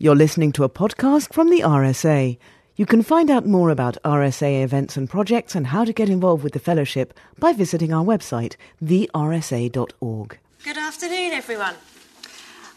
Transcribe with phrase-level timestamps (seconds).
[0.00, 2.38] You're listening to a podcast from the RSA.
[2.76, 6.44] You can find out more about RSA events and projects and how to get involved
[6.44, 10.38] with the fellowship by visiting our website, thersa.org.
[10.62, 11.74] Good afternoon, everyone.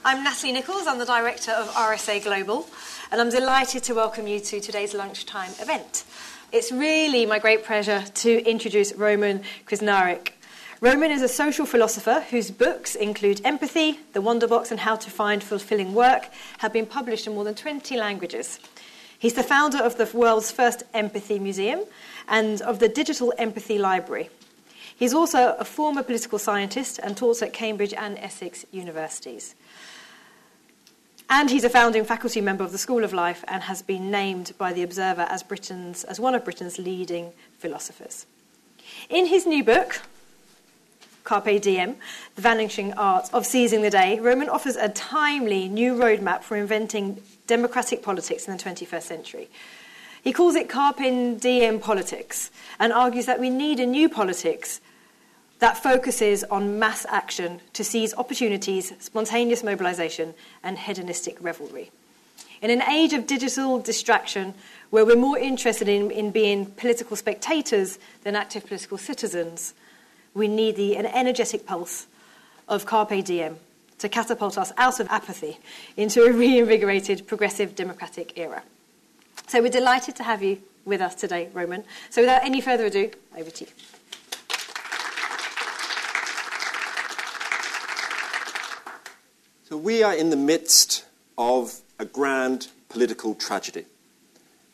[0.04, 2.66] I'm Natalie Nichols, I'm the Director of RSA Global,
[3.12, 6.06] and I'm delighted to welcome you to today's lunchtime event.
[6.52, 10.30] It's really my great pleasure to introduce Roman Krznaric.
[10.82, 15.12] Roman is a social philosopher whose books include Empathy, The Wonder Box, and How to
[15.12, 18.60] Find Fulfilling Work, have been published in more than 20 languages.
[19.20, 21.82] He's the founder of the world's first empathy museum
[22.28, 24.32] and of the Digital Empathy Library.
[24.96, 29.54] He's also a former political scientist and taught at Cambridge and Essex universities.
[31.30, 34.54] And he's a founding faculty member of the School of Life and has been named
[34.58, 38.26] by the Observer as, Britain's, as one of Britain's leading philosophers.
[39.12, 40.02] In his new book,
[41.24, 41.96] Carpe Diem,
[42.36, 47.22] The Vanishing Art of Seizing the Day, Roman offers a timely new roadmap for inventing
[47.48, 49.50] democratic politics in the 21st century.
[50.24, 54.82] He calls it Carpe Diem politics and argues that we need a new politics
[55.60, 61.92] that focuses on mass action to seize opportunities, spontaneous mobilization, and hedonistic revelry.
[62.62, 64.54] In an age of digital distraction,
[64.92, 69.74] where we're more interested in, in being political spectators than active political citizens,
[70.34, 72.08] we need the, an energetic pulse
[72.68, 73.58] of Carpe Diem
[74.00, 75.60] to catapult us out of apathy
[75.98, 78.64] into a reinvigorated progressive democratic era.
[79.48, 81.84] So we're delighted to have you with us today, Roman.
[82.10, 83.72] So without any further ado, over to you.
[89.66, 91.06] So we are in the midst
[91.38, 93.86] of a grand political tragedy.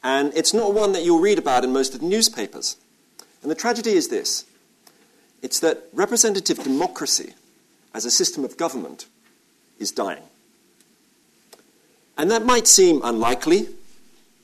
[0.03, 2.77] And it's not one that you'll read about in most of the newspapers.
[3.41, 4.45] And the tragedy is this
[5.41, 7.33] it's that representative democracy
[7.93, 9.05] as a system of government
[9.79, 10.23] is dying.
[12.17, 13.67] And that might seem unlikely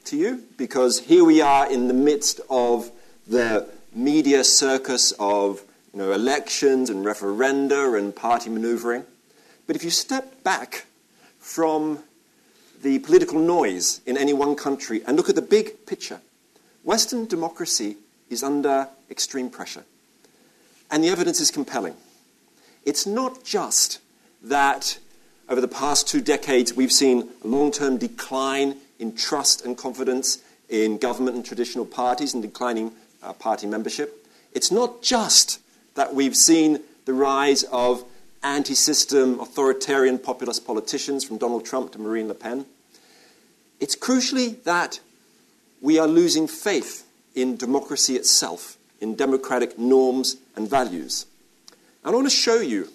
[0.06, 2.92] to you because here we are in the midst of
[3.28, 5.62] the media circus of
[5.94, 9.06] you know, elections and referenda and party maneuvering.
[9.66, 10.86] But if you step back
[11.40, 12.00] from
[12.82, 16.20] the political noise in any one country and look at the big picture,
[16.84, 17.98] Western democracy
[18.30, 19.86] is under extreme pressure.
[20.94, 21.96] And the evidence is compelling.
[22.86, 24.00] It's not just
[24.44, 25.00] that
[25.50, 30.44] over the past two decades we've seen a long term decline in trust and confidence
[30.70, 32.92] in government and traditional parties and declining
[33.24, 34.28] uh, party membership.
[34.52, 35.60] It's not just
[35.96, 38.04] that we've seen the rise of
[38.44, 42.68] anti system, authoritarian populist politicians from Donald Trump to Marine Le Pen.
[43.80, 45.00] It's crucially that
[45.82, 51.26] we are losing faith in democracy itself in democratic norms and values.
[52.06, 52.88] I want to show you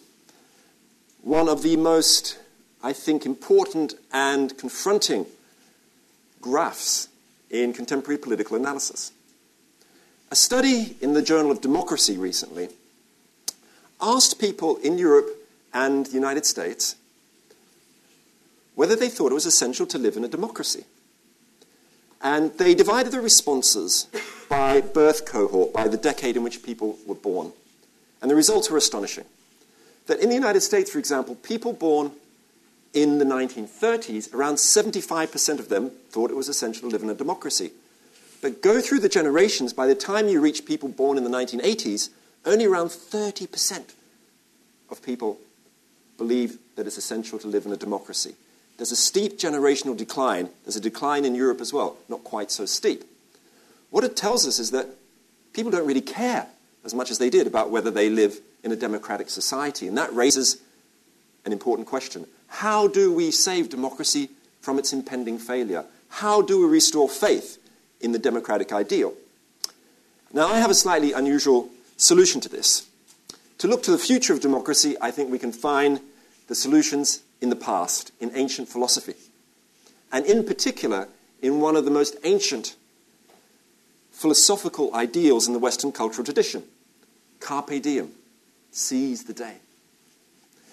[1.21, 2.39] one of the most,
[2.83, 5.27] I think, important and confronting
[6.41, 7.09] graphs
[7.51, 9.13] in contemporary political analysis.
[10.31, 12.71] A study in the Journal of Democracy recently
[14.01, 15.29] asked people in Europe
[15.75, 16.97] and the United States
[18.77, 20.85] whether they thought it was essential to live in a democracy.
[22.23, 24.07] And they divided the responses
[24.49, 27.53] by birth cohort, by the decade in which people were born.
[28.21, 29.25] And the results were astonishing.
[30.07, 32.13] That in the United States, for example, people born
[32.95, 37.15] in the 1930s, around 75% of them thought it was essential to live in a
[37.15, 37.73] democracy.
[38.41, 42.09] But go through the generations, by the time you reach people born in the 1980s,
[42.47, 43.93] only around 30%
[44.91, 45.39] of people
[46.17, 48.35] believe that it's essential to live in a democracy.
[48.77, 50.51] There's a steep generational decline.
[50.65, 53.05] There's a decline in Europe as well, not quite so steep.
[53.91, 54.87] What it tells us is that
[55.53, 56.47] people don't really care
[56.85, 59.87] as much as they did about whether they live in a democratic society.
[59.87, 60.61] And that raises
[61.45, 62.27] an important question.
[62.49, 65.85] How do we save democracy from its impending failure?
[66.09, 67.59] How do we restore faith
[68.01, 69.15] in the democratic ideal?
[70.33, 72.87] Now, I have a slightly unusual solution to this.
[73.59, 76.01] To look to the future of democracy, I think we can find
[76.49, 79.15] the solutions in the past, in ancient philosophy,
[80.13, 81.09] and in particular
[81.41, 82.77] in one of the most ancient
[84.19, 86.65] philosophical ideals in the Western cultural tradition
[87.39, 88.11] carpe diem,
[88.73, 89.55] seize the day.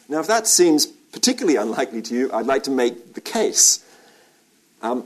[0.10, 3.86] Now, if that seems particularly unlikely to you, I'd like to make the case.
[4.82, 5.06] Um,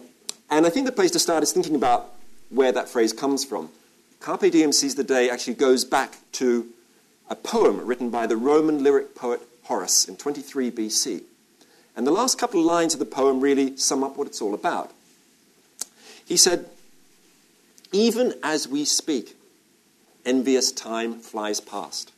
[0.49, 2.13] and I think the place to start is thinking about
[2.49, 3.69] where that phrase comes from.
[4.21, 6.65] Carpe diem, seize the day actually goes back to
[7.29, 11.23] a poem written by the Roman lyric poet Horace in 23 BC.
[11.93, 14.53] And the last couple of lines of the poem really sum up what it's all
[14.53, 14.91] about.
[16.25, 16.69] He said,
[17.91, 19.35] Even as we speak,
[20.25, 22.11] envious time flies past.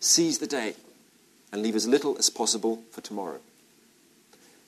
[0.00, 0.74] Seize the day
[1.52, 3.38] and leave as little as possible for tomorrow.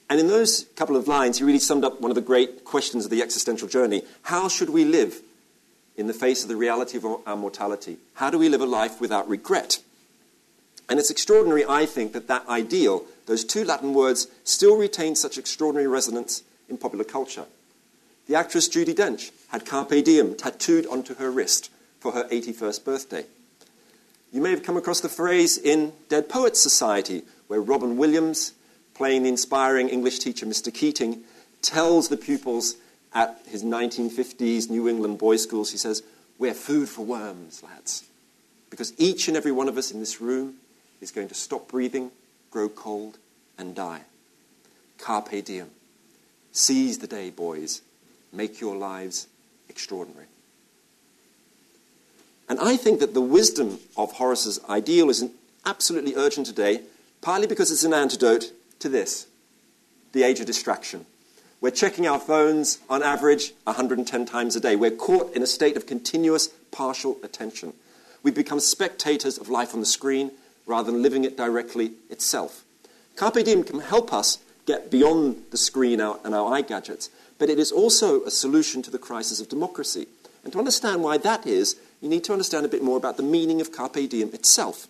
[0.09, 3.05] And in those couple of lines, he really summed up one of the great questions
[3.05, 4.03] of the existential journey.
[4.23, 5.21] How should we live
[5.97, 7.99] in the face of the reality of our mortality?
[8.15, 9.81] How do we live a life without regret?
[10.89, 15.39] And it's extraordinary, I think, that that ideal, those two Latin words, still retain such
[15.39, 17.47] extraordinary resonance in popular culture.
[18.27, 21.71] The actress Judi Dench had Carpe Diem tattooed onto her wrist
[22.01, 23.25] for her 81st birthday.
[24.33, 28.53] You may have come across the phrase in Dead Poets Society, where Robin Williams,
[28.95, 30.75] playing the inspiring English teacher Mr.
[30.75, 31.23] Keating,
[31.63, 32.77] tells the pupils
[33.15, 36.03] at his 1950s New England boys' schools, he says,
[36.39, 38.05] We're food for worms, lads.
[38.69, 40.55] Because each and every one of us in this room
[41.01, 42.11] is going to stop breathing,
[42.51, 43.19] grow cold,
[43.57, 44.03] and die.
[44.99, 45.71] Carpe diem.
[46.53, 47.83] Seize the day, boys.
[48.37, 49.29] Make your lives
[49.69, 50.27] extraordinary.
[52.49, 55.25] And I think that the wisdom of Horace's ideal is
[55.65, 56.83] absolutely urgent today,
[57.23, 59.27] partly because it's an antidote to this
[60.13, 61.05] the age of distraction.
[61.61, 64.77] We're checking our phones on average 110 times a day.
[64.77, 67.75] We're caught in a state of continuous partial attention.
[68.23, 70.31] We become spectators of life on the screen
[70.67, 72.65] rather than living it directly itself.
[73.15, 77.59] Carpe Diem can help us get beyond the screen and our eye gadgets, but it
[77.59, 80.07] is also a solution to the crisis of democracy.
[80.45, 83.23] And to understand why that is, you need to understand a bit more about the
[83.23, 84.87] meaning of Carpe Diem itself.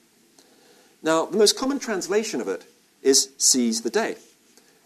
[1.03, 2.65] Now, the most common translation of it
[3.03, 4.17] is seize the day.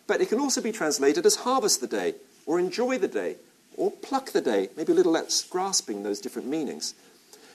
[0.06, 2.14] But it can also be translated as harvest the day,
[2.46, 3.36] or enjoy the day,
[3.76, 6.94] or pluck the day, maybe a little less grasping those different meanings.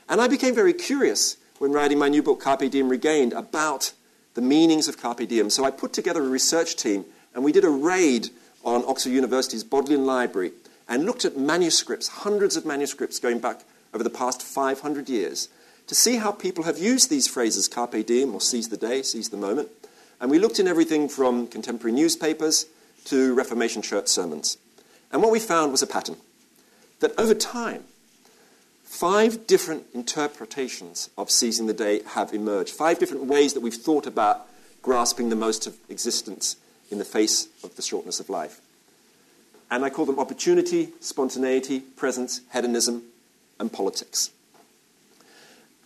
[0.07, 3.93] And I became very curious when writing my new book, Carpe Diem Regained, about
[4.33, 5.49] the meanings of Carpe Diem.
[5.49, 8.29] So I put together a research team and we did a raid
[8.65, 10.51] on Oxford University's Bodleian Library
[10.89, 13.61] and looked at manuscripts, hundreds of manuscripts going back
[13.93, 15.47] over the past 500 years,
[15.87, 19.29] to see how people have used these phrases, carpe diem, or seize the day, seize
[19.29, 19.69] the moment.
[20.19, 22.65] And we looked in everything from contemporary newspapers
[23.05, 24.57] to Reformation church sermons.
[25.11, 26.17] And what we found was a pattern
[26.99, 27.83] that over time,
[28.95, 32.69] Five different interpretations of seizing the day have emerged.
[32.73, 34.47] Five different ways that we've thought about
[34.81, 36.55] grasping the most of existence
[36.89, 38.61] in the face of the shortness of life.
[39.71, 43.03] And I call them opportunity, spontaneity, presence, hedonism,
[43.59, 44.31] and politics.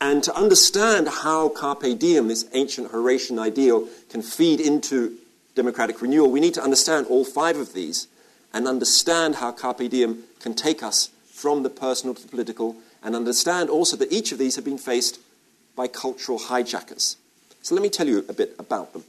[0.01, 5.17] And to understand how carpe diem, this ancient Horatian ideal, can feed into
[5.55, 8.07] democratic renewal, we need to understand all five of these
[8.53, 13.15] and understand how carpe diem can take us from the personal to the political and
[13.15, 15.19] understand also that each of these have been faced
[15.75, 17.17] by cultural hijackers.
[17.61, 19.03] So let me tell you a bit about them.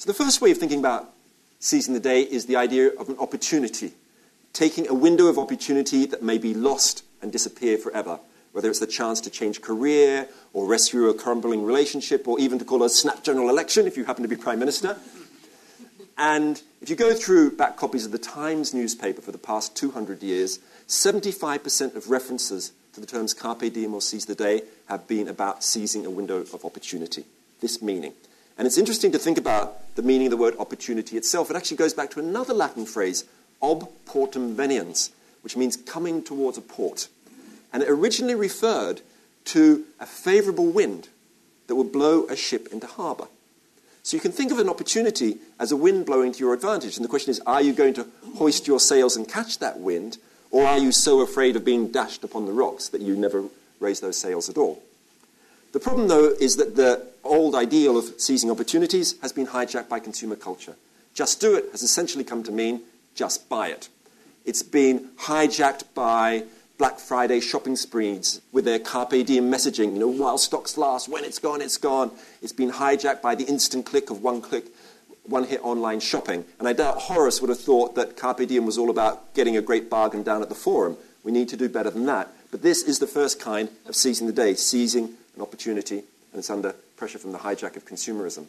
[0.00, 1.12] So the first way of thinking about
[1.58, 3.92] seizing the day is the idea of an opportunity,
[4.54, 8.18] taking a window of opportunity that may be lost and disappear forever,
[8.52, 12.64] whether it's the chance to change career or rescue a crumbling relationship or even to
[12.64, 14.96] call a snap general election if you happen to be prime minister.
[16.16, 20.22] And if you go through back copies of the Times newspaper for the past 200
[20.22, 25.28] years, 75% of references to the terms carpe diem or seize the day have been
[25.28, 27.26] about seizing a window of opportunity,
[27.60, 28.14] this meaning.
[28.60, 31.48] And it's interesting to think about the meaning of the word opportunity itself.
[31.48, 33.24] It actually goes back to another Latin phrase,
[33.62, 35.08] ob portum veniens,
[35.40, 37.08] which means coming towards a port.
[37.72, 39.00] And it originally referred
[39.46, 41.08] to a favorable wind
[41.68, 43.28] that would blow a ship into harbor.
[44.02, 46.96] So you can think of an opportunity as a wind blowing to your advantage.
[46.96, 50.18] And the question is, are you going to hoist your sails and catch that wind,
[50.50, 53.44] or are you so afraid of being dashed upon the rocks that you never
[53.78, 54.82] raise those sails at all?
[55.72, 60.00] The problem, though, is that the old ideal of seizing opportunities has been hijacked by
[60.00, 60.76] consumer culture.
[61.14, 62.82] Just do it has essentially come to mean
[63.14, 63.88] just buy it.
[64.44, 66.44] It's been hijacked by
[66.78, 71.24] Black Friday shopping sprees with their carpe diem messaging, you know, while stocks last, when
[71.24, 72.10] it's gone, it's gone.
[72.40, 74.64] It's been hijacked by the instant click of one click
[75.24, 76.44] one hit online shopping.
[76.58, 79.62] And I doubt Horace would have thought that Carpe Diem was all about getting a
[79.62, 80.96] great bargain down at the forum.
[81.22, 82.32] We need to do better than that.
[82.50, 86.50] But this is the first kind of seizing the day, seizing an opportunity, and it's
[86.50, 88.46] under pressure from the hijack of consumerism.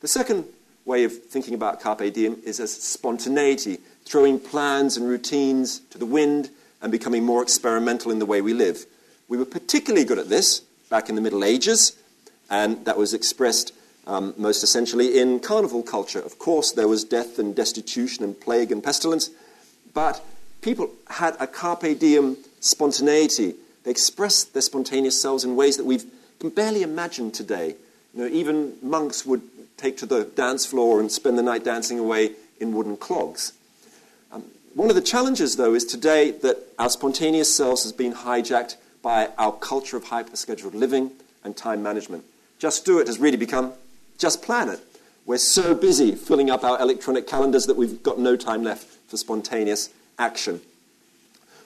[0.00, 0.44] The second
[0.84, 6.06] way of thinking about Carpe Diem is as spontaneity, throwing plans and routines to the
[6.06, 6.50] wind
[6.80, 8.86] and becoming more experimental in the way we live.
[9.28, 11.96] We were particularly good at this back in the Middle Ages,
[12.48, 13.72] and that was expressed
[14.06, 16.20] um, most essentially in carnival culture.
[16.20, 19.30] Of course, there was death and destitution and plague and pestilence,
[19.92, 20.24] but
[20.62, 23.54] people had a carpe diem spontaneity.
[23.88, 26.00] They expressed their spontaneous selves in ways that we
[26.40, 27.74] can barely imagine today.
[28.12, 29.40] You know, even monks would
[29.78, 33.54] take to the dance floor and spend the night dancing away in wooden clogs.
[34.30, 38.76] Um, one of the challenges, though, is today that our spontaneous selves has been hijacked
[39.00, 42.24] by our culture of hyper-scheduled living and time management.
[42.58, 43.72] Just do it has really become
[44.18, 44.80] just plan it.
[45.24, 49.16] We're so busy filling up our electronic calendars that we've got no time left for
[49.16, 50.60] spontaneous action.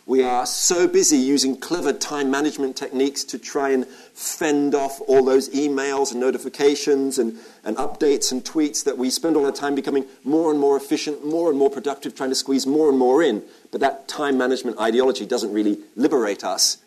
[0.05, 5.25] We are so busy using clever time management techniques to try and fend off all
[5.25, 9.77] those emails and notifications and, and updates and tweets that we spend all our time
[9.77, 13.23] becoming more and more efficient, more and more productive, trying to squeeze more and more
[13.23, 13.45] in.
[13.71, 16.79] But that time management ideology doesn't really liberate us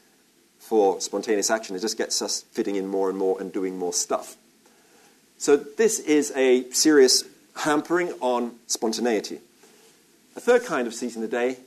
[0.60, 1.76] for spontaneous action.
[1.76, 4.36] It just gets us fitting in more and more and doing more stuff.
[5.38, 7.24] So, this is a serious
[7.58, 9.40] hampering on spontaneity.
[10.36, 11.58] A third kind of seizing the day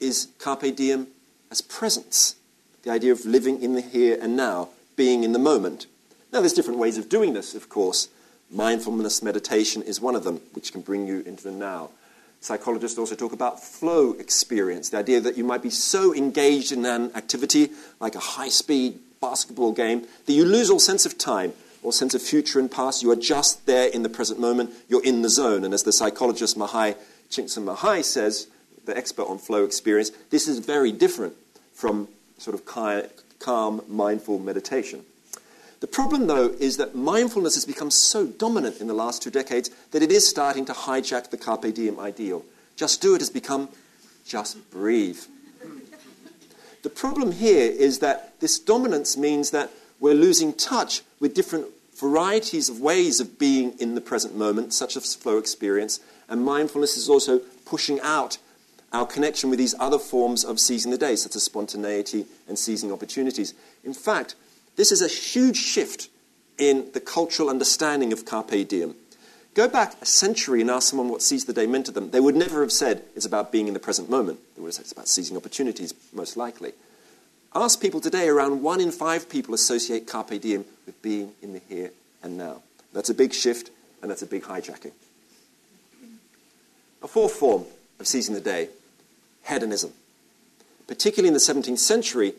[0.00, 1.08] is carpe diem
[1.50, 2.36] as presence,
[2.82, 5.86] the idea of living in the here and now, being in the moment.
[6.32, 8.08] Now, there's different ways of doing this, of course.
[8.50, 11.90] Mindfulness meditation is one of them, which can bring you into the now.
[12.40, 16.84] Psychologists also talk about flow experience, the idea that you might be so engaged in
[16.84, 21.52] an activity, like a high speed basketball game, that you lose all sense of time,
[21.82, 23.02] or sense of future and past.
[23.02, 24.70] You are just there in the present moment.
[24.88, 25.64] You're in the zone.
[25.64, 26.96] And as the psychologist Mihaly
[27.30, 28.48] Csikszentmihalyi says,
[28.88, 31.34] the expert on flow experience, this is very different
[31.74, 32.64] from sort of
[33.38, 35.04] calm, mindful meditation.
[35.80, 39.70] The problem, though, is that mindfulness has become so dominant in the last two decades
[39.92, 42.44] that it is starting to hijack the carpe diem ideal.
[42.74, 43.68] Just do it has become
[44.26, 45.20] just breathe.
[46.82, 52.68] the problem here is that this dominance means that we're losing touch with different varieties
[52.68, 57.08] of ways of being in the present moment, such as flow experience, and mindfulness is
[57.08, 58.38] also pushing out
[58.92, 62.92] our connection with these other forms of seizing the day, such as spontaneity and seizing
[62.92, 63.54] opportunities.
[63.84, 64.34] In fact,
[64.76, 66.08] this is a huge shift
[66.56, 68.94] in the cultural understanding of carpe diem.
[69.54, 72.10] Go back a century and ask someone what seize the day meant to them.
[72.10, 74.38] They would never have said it's about being in the present moment.
[74.54, 76.72] They would have said it's about seizing opportunities, most likely.
[77.54, 81.60] Ask people today, around one in five people associate carpe diem with being in the
[81.68, 81.90] here
[82.22, 82.62] and now.
[82.92, 84.92] That's a big shift, and that's a big hijacking.
[87.02, 87.64] A fourth form
[87.98, 88.68] of seizing the day
[89.48, 89.92] hedonism.
[90.86, 92.34] Particularly in the 17th century,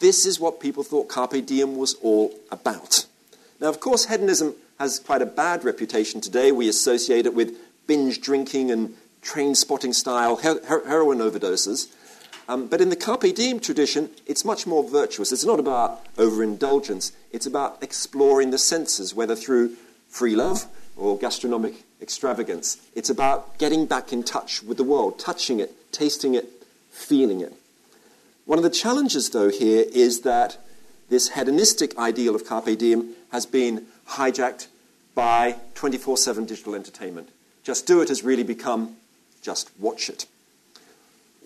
[0.00, 3.06] this is what people thought carpe diem was all about.
[3.60, 6.52] Now, of course, hedonism has quite a bad reputation today.
[6.52, 7.56] We associate it with
[7.86, 8.94] binge drinking and
[9.24, 11.88] Trainspotting style her- heroin overdoses.
[12.46, 15.32] Um, but in the Carpe Diem tradition, it's much more virtuous.
[15.32, 19.76] It's not about overindulgence, it's about exploring the senses, whether through
[20.08, 22.76] free love or gastronomic extravagance.
[22.94, 26.46] It's about getting back in touch with the world, touching it, tasting it,
[26.90, 27.54] feeling it.
[28.44, 30.58] One of the challenges, though, here is that
[31.08, 34.66] this hedonistic ideal of Carpe Diem has been hijacked
[35.14, 37.30] by 24 7 digital entertainment.
[37.62, 38.96] Just Do It has really become
[39.40, 40.26] just watch it.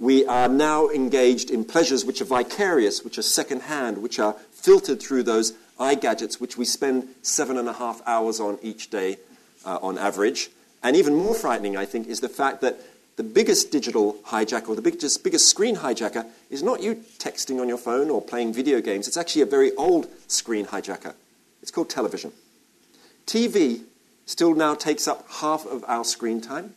[0.01, 5.01] We are now engaged in pleasures which are vicarious, which are second-hand, which are filtered
[5.01, 9.19] through those eye gadgets, which we spend seven and a half hours on each day
[9.69, 10.49] uh, on average.
[10.83, 12.81] And even more frightening, I think, is the fact that
[13.17, 17.69] the biggest digital hijacker or the biggest, biggest screen hijacker is not you texting on
[17.69, 19.07] your phone or playing video games.
[19.07, 21.15] It's actually a very old screen hijacker.
[21.61, 22.33] It's called television.
[23.27, 23.83] TV
[24.25, 26.75] still now takes up half of our screen time,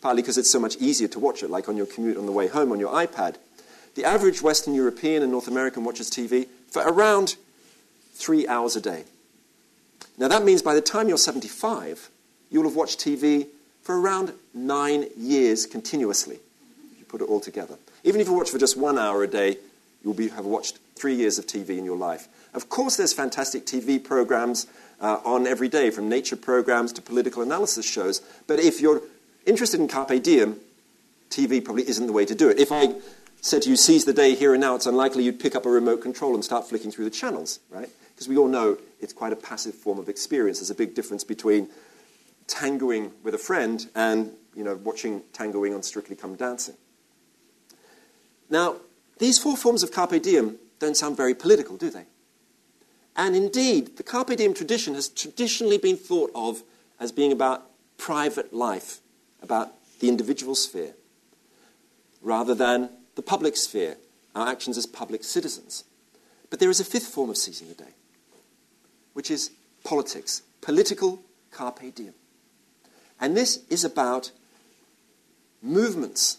[0.00, 2.32] partly because it's so much easier to watch it, like on your commute on the
[2.32, 3.36] way home on your iPad.
[3.94, 7.36] The average Western European and North American watches TV for around
[8.12, 9.04] three hours a day.
[10.18, 12.10] Now, that means by the time you're 75,
[12.52, 13.48] you'll have watched TV
[13.82, 16.38] for around nine years continuously,
[16.92, 17.76] if you put it all together.
[18.04, 19.56] Even if you watch for just one hour a day,
[20.04, 22.28] you'll be, have watched three years of TV in your life.
[22.54, 24.66] Of course, there's fantastic TV programs
[25.00, 28.20] uh, on every day, from nature programs to political analysis shows.
[28.46, 29.02] But if you're
[29.46, 30.60] interested in Carpe Diem,
[31.30, 32.58] TV probably isn't the way to do it.
[32.58, 32.94] If I
[33.40, 35.70] said to you, seize the day here and now, it's unlikely you'd pick up a
[35.70, 37.88] remote control and start flicking through the channels, right?
[38.14, 40.58] Because we all know it's quite a passive form of experience.
[40.58, 41.68] There's a big difference between
[42.46, 46.76] tangoing with a friend and you know, watching tangoing on Strictly Come Dancing.
[48.50, 48.76] Now,
[49.18, 52.04] these four forms of Carpe Diem don't sound very political, do they?
[53.16, 56.62] And indeed, the Carpe Diem tradition has traditionally been thought of
[56.98, 59.00] as being about private life,
[59.42, 60.94] about the individual sphere,
[62.20, 63.96] rather than the public sphere,
[64.34, 65.84] our actions as public citizens.
[66.50, 67.94] But there is a fifth form of seizing the day,
[69.12, 69.50] which is
[69.84, 72.14] politics, political Carpe Diem.
[73.22, 74.32] And this is about
[75.62, 76.38] movements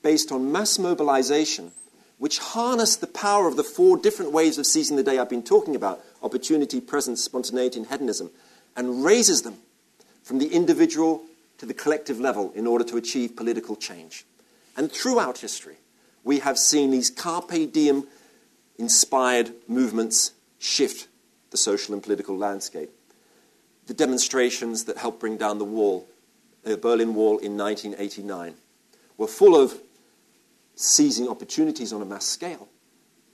[0.00, 1.72] based on mass mobilization,
[2.18, 5.42] which harness the power of the four different ways of seizing the day I've been
[5.42, 8.30] talking about opportunity, presence, spontaneity, and hedonism
[8.76, 9.56] and raises them
[10.22, 11.22] from the individual
[11.58, 14.24] to the collective level in order to achieve political change.
[14.76, 15.78] And throughout history,
[16.22, 18.06] we have seen these carpe diem
[18.78, 21.08] inspired movements shift
[21.50, 22.90] the social and political landscape.
[23.86, 26.06] The demonstrations that helped bring down the wall,
[26.62, 28.54] the Berlin Wall in 1989,
[29.16, 29.78] were full of
[30.74, 32.68] seizing opportunities on a mass scale,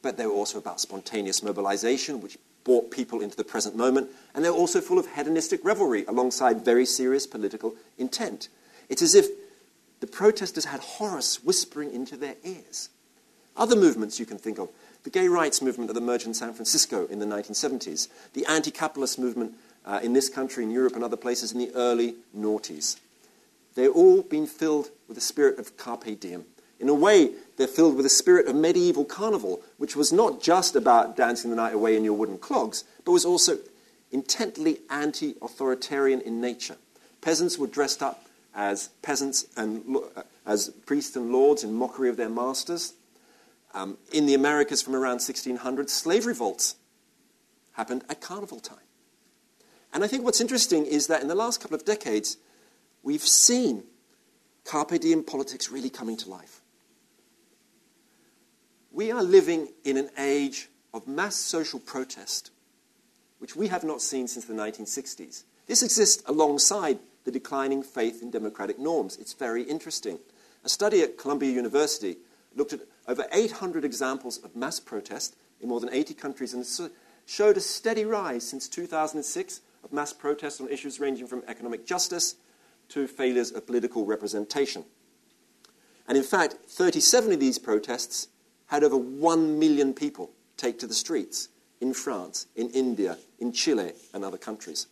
[0.02, 4.44] but they were also about spontaneous mobilization, which brought people into the present moment, and
[4.44, 8.48] they're also full of hedonistic revelry alongside very serious political intent.
[8.88, 9.26] It's as if
[10.00, 12.90] the protesters had Horace whispering into their ears.
[13.56, 14.68] Other movements you can think of
[15.02, 19.18] the gay rights movement that emerged in San Francisco in the 1970s, the anti capitalist
[19.18, 19.54] movement
[19.84, 22.98] uh, in this country, in Europe, and other places in the early noughties.
[23.74, 26.44] They've all been filled with the spirit of carpe diem.
[26.78, 30.74] In a way, they're filled with the spirit of medieval carnival, which was not just
[30.74, 33.58] about dancing the night away in your wooden clogs, but was also
[34.10, 36.76] intently anti authoritarian in nature.
[37.20, 42.16] Peasants were dressed up as peasants and uh, as priests and lords in mockery of
[42.16, 42.94] their masters.
[43.72, 46.76] Um, in the Americas from around 1600, slave revolts
[47.72, 48.78] happened at carnival time.
[49.92, 52.36] And I think what's interesting is that in the last couple of decades,
[53.02, 53.84] we've seen
[54.64, 56.60] carpe diem politics really coming to life.
[58.92, 62.50] We are living in an age of mass social protest,
[63.38, 65.44] which we have not seen since the 1960s.
[65.66, 69.16] This exists alongside the declining faith in democratic norms.
[69.18, 70.18] It's very interesting.
[70.64, 72.16] A study at Columbia University
[72.56, 76.90] looked at over 800 examples of mass protest in more than 80 countries and
[77.26, 82.36] showed a steady rise since 2006 of mass protests on issues ranging from economic justice
[82.88, 84.84] to failures of political representation.
[86.08, 88.28] And in fact, 37 of these protests
[88.66, 91.48] had over 1 million people take to the streets
[91.80, 94.86] in France, in India, in Chile, and other countries.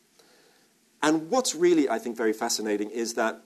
[1.03, 3.43] And what's really, I think, very fascinating is that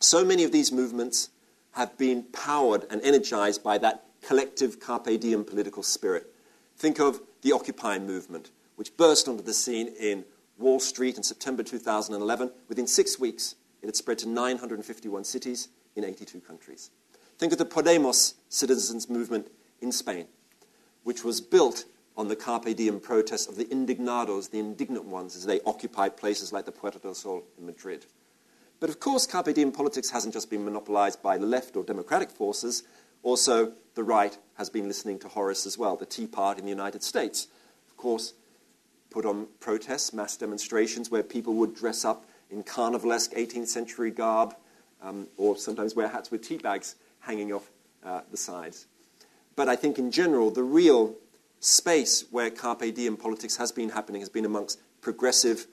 [0.00, 1.30] so many of these movements
[1.72, 6.32] have been powered and energized by that collective carpe diem political spirit.
[6.76, 10.24] Think of the Occupy movement, which burst onto the scene in
[10.58, 12.50] Wall Street in September 2011.
[12.68, 16.90] Within six weeks, it had spread to 951 cities in 82 countries.
[17.38, 19.48] Think of the Podemos citizens' movement
[19.80, 20.26] in Spain,
[21.04, 21.84] which was built
[22.16, 26.52] on the Carpe Diem protests of the indignados, the indignant ones, as they occupied places
[26.52, 28.06] like the Puerta del Sol in Madrid.
[28.80, 32.30] But of course, Carpe Diem politics hasn't just been monopolized by the left or democratic
[32.30, 32.82] forces.
[33.22, 35.96] Also, the right has been listening to Horace as well.
[35.96, 37.48] The Tea Party in the United States,
[37.88, 38.32] of course,
[39.16, 44.54] put on protests, mass demonstrations where people would dress up in carnivalesque 18th century garb
[45.00, 47.70] um, or sometimes wear hats with tea bags hanging off
[48.04, 48.86] uh, the sides.
[49.56, 51.14] But I think in general, the real
[51.60, 55.66] space where carpe diem politics has been happening has been amongst progressive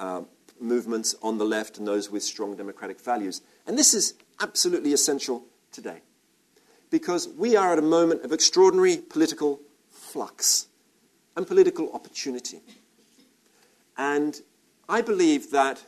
[0.00, 0.22] uh,
[0.60, 3.40] movements on the left and those with strong democratic values.
[3.68, 6.00] And this is absolutely essential today
[6.90, 10.66] because we are at a moment of extraordinary political flux
[11.36, 12.60] and political opportunity.
[14.00, 14.40] And
[14.88, 15.84] I believe that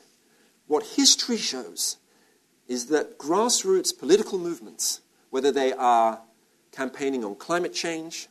[0.66, 1.96] what history shows
[2.68, 6.20] is that grassroots political movements, whether they are
[6.72, 8.28] campaigning on climate change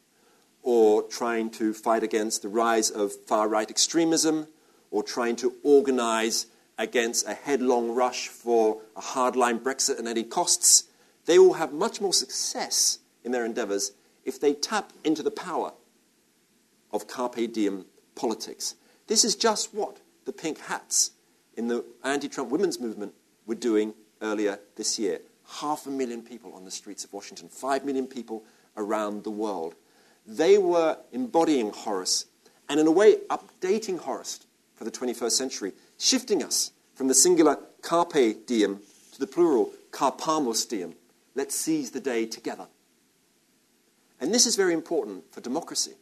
[0.61, 4.45] or trying to fight against the rise of far right extremism
[4.91, 6.45] or trying to organize
[6.77, 10.83] against a headlong rush for a hardline Brexit at any costs,
[11.25, 13.93] they will have much more success in their endeavors
[14.25, 15.73] if they tap into the power
[16.93, 18.75] of carpe diem politics.
[19.11, 21.11] This is just what the pink hats
[21.57, 23.13] in the anti Trump women's movement
[23.45, 25.19] were doing earlier this year
[25.59, 28.45] half a million people on the streets of Washington, five million people
[28.77, 29.75] around the world.
[30.25, 32.27] They were embodying Horace
[32.69, 34.39] and, in a way, updating Horace
[34.75, 38.79] for the 21st century, shifting us from the singular carpe diem
[39.11, 40.95] to the plural carpamus diem.
[41.35, 42.67] Let's seize the day together.
[44.21, 45.95] And this is very important for democracy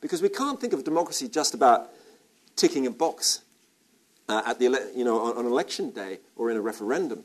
[0.00, 1.90] because we can't think of democracy just about
[2.56, 3.42] ticking a box
[4.28, 7.24] uh, at the ele- you know, on, on election day or in a referendum.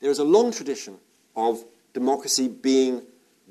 [0.00, 0.98] There is a long tradition
[1.36, 3.02] of democracy being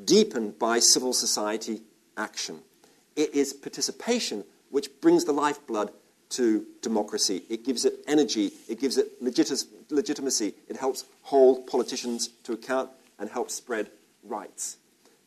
[0.06, 1.82] deepened by civil society
[2.18, 2.60] action.
[3.16, 5.92] It is participation which brings the lifeblood
[6.30, 7.44] to democracy.
[7.50, 13.30] It gives it energy, it gives it legitimacy, it helps hold politicians to account and
[13.30, 13.90] helps spread
[14.24, 14.78] rights.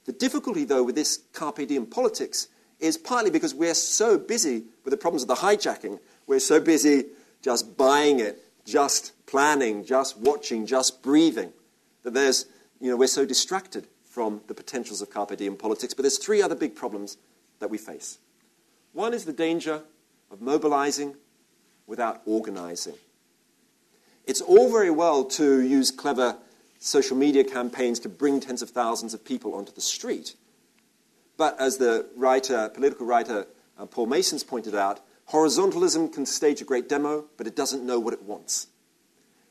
[0.04, 2.48] The difficulty, though, with this carpe diem politics
[2.82, 7.04] is partly because we're so busy with the problems of the hijacking, we're so busy
[7.40, 11.52] just buying it, just planning, just watching, just breathing,
[12.02, 12.46] that there's,
[12.80, 15.94] you know, we're so distracted from the potentials of carpe diem politics.
[15.94, 17.16] But there's three other big problems
[17.60, 18.18] that we face.
[18.92, 19.82] One is the danger
[20.30, 21.16] of mobilizing
[21.86, 22.94] without organizing.
[24.26, 26.36] It's all very well to use clever
[26.78, 30.34] social media campaigns to bring tens of thousands of people onto the street.
[31.36, 33.46] But as the writer, political writer
[33.78, 37.98] uh, Paul Mason's pointed out, Horizontalism can stage a great demo, but it doesn't know
[37.98, 38.66] what it wants.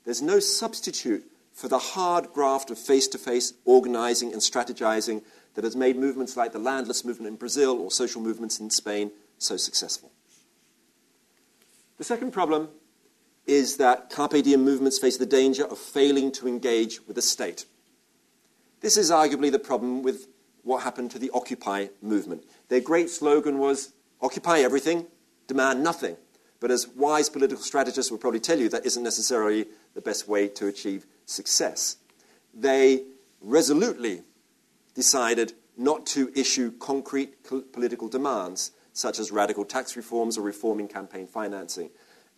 [0.06, 5.24] There's no substitute for the hard graft of face to face organizing and strategizing
[5.56, 9.12] that has made movements like the landless movement in Brazil or social movements in Spain
[9.38, 10.12] so successful.
[11.98, 12.70] The second problem
[13.46, 17.66] is that Carpe Diem movements face the danger of failing to engage with the state.
[18.82, 20.28] This is arguably the problem with
[20.64, 22.44] what happened to the Occupy movement.
[22.70, 25.08] Their great slogan was occupy everything,
[25.48, 26.18] demand nothing.
[26.60, 30.48] But as wise political strategists will probably tell you, that isn't necessarily the best way
[30.50, 31.98] to achieve success.
[32.54, 33.04] They
[33.42, 34.22] resolutely
[34.94, 41.26] decided not to issue concrete political demands, such as radical tax reforms or reforming campaign
[41.26, 41.90] financing.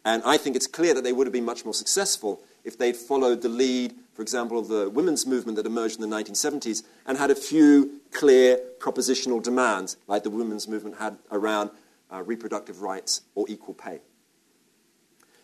[0.06, 2.96] And I think it's clear that they would have been much more successful if they'd
[2.96, 7.18] followed the lead, for example, of the women's movement that emerged in the 1970s and
[7.18, 11.72] had a few clear propositional demands, like the women's movement had around
[12.12, 14.02] uh, reproductive rights or equal pay.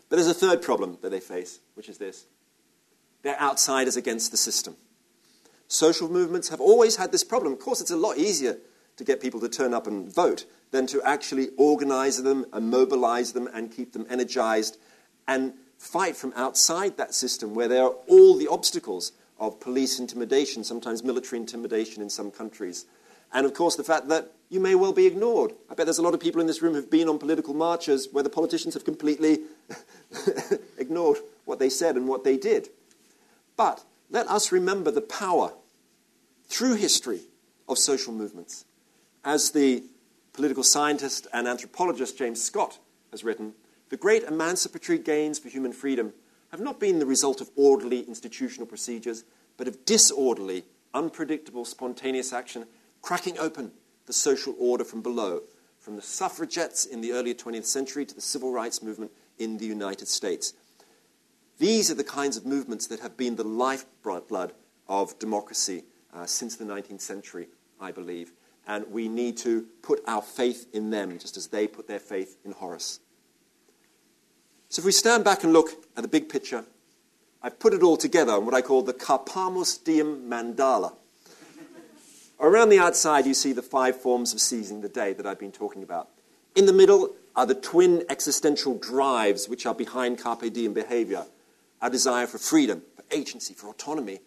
[0.07, 2.25] But there's a third problem that they face, which is this
[3.21, 4.75] they're outsiders against the system.
[5.67, 7.53] Social movements have always had this problem.
[7.53, 8.57] Of course, it's a lot easier
[8.97, 13.33] to get people to turn up and vote than to actually organize them and mobilize
[13.33, 14.77] them and keep them energized
[15.27, 20.63] and fight from outside that system where there are all the obstacles of police intimidation,
[20.63, 22.85] sometimes military intimidation in some countries.
[23.31, 25.53] And of course, the fact that you may well be ignored.
[25.69, 28.09] I bet there's a lot of people in this room who've been on political marches
[28.11, 29.39] where the politicians have completely
[30.77, 32.69] ignored what they said and what they did.
[33.55, 35.53] But let us remember the power
[36.47, 37.21] through history
[37.67, 38.65] of social movements.
[39.23, 39.83] As the
[40.33, 42.79] political scientist and anthropologist James Scott
[43.11, 43.53] has written,
[43.89, 46.13] the great emancipatory gains for human freedom
[46.51, 49.23] have not been the result of orderly institutional procedures,
[49.57, 52.65] but of disorderly, unpredictable, spontaneous action,
[53.01, 53.71] cracking open
[54.05, 55.41] the social order from below,
[55.79, 59.65] from the suffragettes in the early 20th century to the civil rights movement in the
[59.65, 60.53] United States.
[61.57, 64.53] These are the kinds of movements that have been the lifeblood
[64.87, 67.47] of democracy uh, since the 19th century,
[67.79, 68.31] I believe.
[68.67, 72.37] And we need to put our faith in them, just as they put their faith
[72.45, 72.99] in Horace.
[74.69, 76.63] So if we stand back and look at the big picture,
[77.41, 80.93] I've put it all together in what I call the Carpamus Diem Mandala.
[82.39, 85.51] Around the outside, you see the five forms of seizing the day that I've been
[85.51, 86.09] talking about.
[86.55, 91.25] In the middle are the twin existential drives which are behind Carpe Diem behavior
[91.81, 94.19] our desire for freedom, for agency, for autonomy,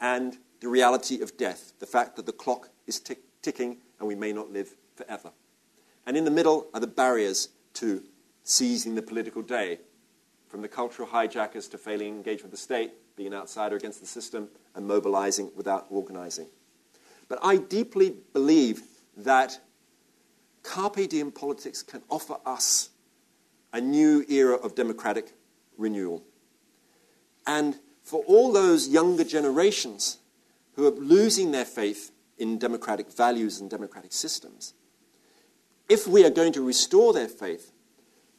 [0.00, 4.16] and the reality of death, the fact that the clock is tick- ticking and we
[4.16, 5.30] may not live forever.
[6.06, 8.02] And in the middle are the barriers to
[8.48, 9.78] seizing the political day,
[10.48, 14.06] from the cultural hijackers to failing engagement with the state, being an outsider against the
[14.06, 16.46] system, and mobilizing without organizing.
[17.28, 18.80] But I deeply believe
[19.18, 19.60] that
[20.62, 22.88] Carpe Diem politics can offer us
[23.74, 25.34] a new era of democratic
[25.76, 26.24] renewal.
[27.46, 30.16] And for all those younger generations
[30.72, 34.72] who are losing their faith in democratic values and democratic systems.
[35.86, 37.72] If we are going to restore their faith,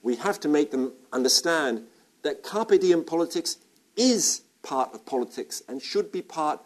[0.01, 1.83] we have to make them understand
[2.21, 3.57] that carpe diem politics
[3.95, 6.61] is part of politics and should be part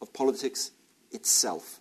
[0.00, 0.72] of politics
[1.10, 1.80] itself.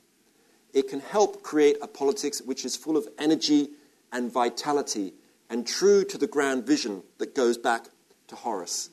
[0.73, 3.69] It can help create a politics which is full of energy
[4.11, 5.13] and vitality
[5.49, 7.87] and true to the grand vision that goes back
[8.27, 8.89] to Horace.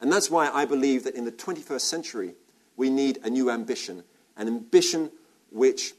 [0.00, 2.34] And that's why I believe that in the 21st century,
[2.76, 4.04] we need a new ambition,
[4.36, 5.10] an ambition
[5.50, 5.94] which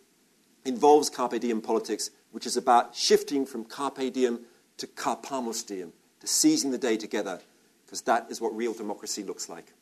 [0.63, 4.41] involves carpe diem politics, which is about shifting from carpe diem
[4.77, 7.39] to carpamus diem, to seizing the day together,
[7.85, 9.73] because that is what real democracy looks like.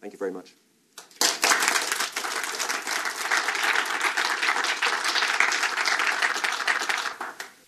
[0.00, 0.54] Thank you very much.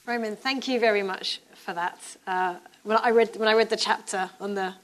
[0.07, 2.16] Roman, thank you very much for that.
[2.27, 4.75] Uh, when, I read, when I read the chapter on the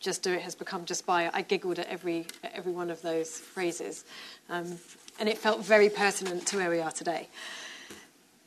[0.00, 1.30] just do it has become just buy.
[1.32, 4.04] I giggled at every, at every one of those phrases.
[4.48, 4.78] Um,
[5.18, 7.28] and it felt very pertinent to where we are today.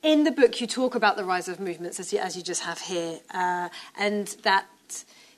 [0.04, 2.62] In the book, you talk about the rise of movements, as you, as you just
[2.64, 4.66] have here, uh, and that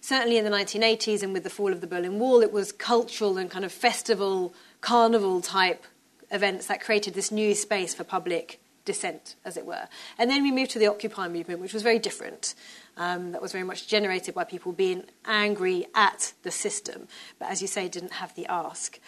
[0.00, 3.38] certainly in the 1980s and with the fall of the Berlin Wall, it was cultural
[3.38, 5.85] and kind of festival, carnival type
[6.33, 9.87] events that created this new space for public dissent, as it were.
[10.18, 12.57] And then we moved to the Occupy movement, which was very different.
[12.96, 17.07] Um, that was very much generated by people being angry at the system,
[17.38, 18.98] but as you say, didn't have the ask.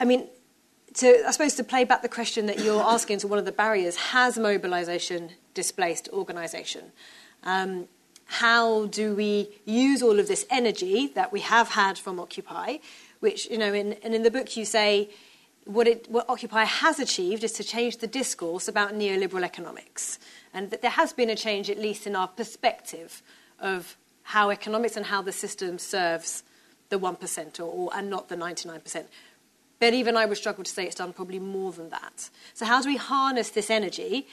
[0.00, 0.28] I mean,
[0.96, 3.52] to, I suppose to play back the question that you're asking to one of the
[3.52, 6.92] barriers, has mobilisation displaced organisation?
[7.44, 7.88] Um,
[8.26, 12.78] how do we use all of this energy that we have had from Occupy,
[13.20, 15.10] which, you know, in, and in the book you say,
[15.64, 20.18] what, it, what Occupy has achieved is to change the discourse about neoliberal economics.
[20.54, 23.22] And that there has been a change, at least in our perspective,
[23.60, 26.42] of how economics and how the system serves
[26.88, 29.04] the 1% or, or, and not the 99%.
[29.78, 32.30] But even I would struggle to say it's done probably more than that.
[32.54, 34.26] So, how do we harness this energy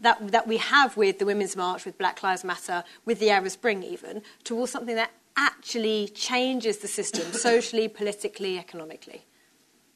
[0.00, 3.50] that, that we have with the Women's March, with Black Lives Matter, with the Arab
[3.50, 9.24] Spring, even, towards something that actually changes the system socially, politically, economically?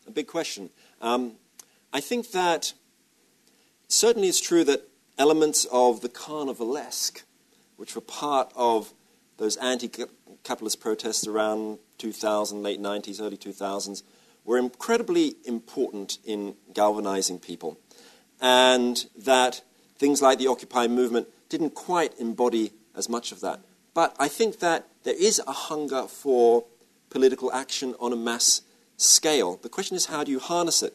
[0.07, 0.71] A big question.
[1.01, 1.35] Um,
[1.93, 2.75] I think that
[3.89, 4.89] certainly it's true that
[5.19, 7.23] elements of the carnivalesque,
[7.77, 8.93] which were part of
[9.37, 9.89] those anti
[10.43, 14.03] capitalist protests around 2000, late 90s, early 2000s,
[14.45, 17.79] were incredibly important in galvanizing people.
[18.41, 19.63] And that
[19.97, 23.61] things like the Occupy movement didn't quite embody as much of that.
[23.95, 26.65] But I think that there is a hunger for
[27.11, 28.63] political action on a mass
[28.97, 29.59] scale.
[29.63, 30.95] The question is, how do you harness it?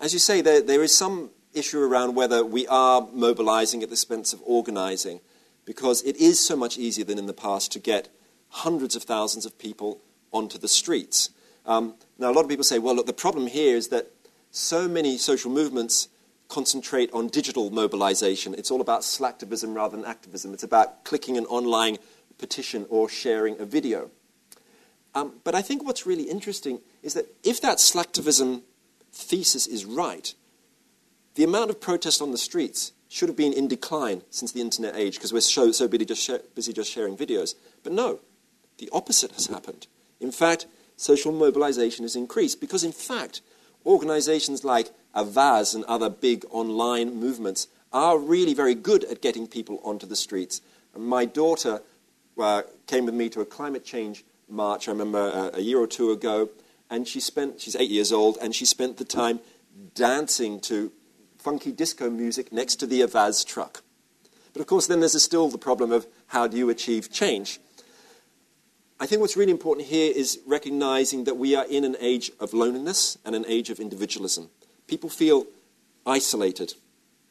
[0.00, 3.94] As you say, there, there is some issue around whether we are mobilizing at the
[3.94, 5.20] expense of organizing,
[5.64, 8.08] because it is so much easier than in the past to get
[8.48, 10.00] hundreds of thousands of people
[10.32, 11.30] onto the streets.
[11.66, 14.10] Um, now, a lot of people say, well, look, the problem here is that
[14.50, 16.08] so many social movements
[16.48, 18.54] concentrate on digital mobilization.
[18.54, 20.52] It's all about slacktivism rather than activism.
[20.52, 21.98] It's about clicking an online
[22.38, 24.10] petition or sharing a video.
[25.14, 28.62] Um, but I think what's really interesting is that if that slacktivism
[29.12, 30.34] thesis is right,
[31.34, 34.96] the amount of protest on the streets should have been in decline since the internet
[34.96, 37.54] age because we're so, so busy, just share, busy just sharing videos.
[37.82, 38.20] But no,
[38.78, 39.86] the opposite has happened.
[40.20, 40.66] In fact,
[40.98, 43.40] social mobilization has increased because, in fact,
[43.86, 49.80] organizations like Avaaz and other big online movements are really very good at getting people
[49.82, 50.60] onto the streets.
[50.96, 51.80] My daughter
[52.38, 55.86] uh, came with me to a climate change march, I remember uh, a year or
[55.86, 56.50] two ago,
[56.90, 59.40] and she spent, she's eight years old, and she spent the time
[59.94, 60.92] dancing to
[61.38, 63.82] funky disco music next to the Avaaz truck.
[64.52, 67.60] But of course, then there's still the problem of how do you achieve change?
[69.00, 72.52] I think what's really important here is recognizing that we are in an age of
[72.52, 74.50] loneliness and an age of individualism.
[74.88, 75.46] People feel
[76.04, 76.74] isolated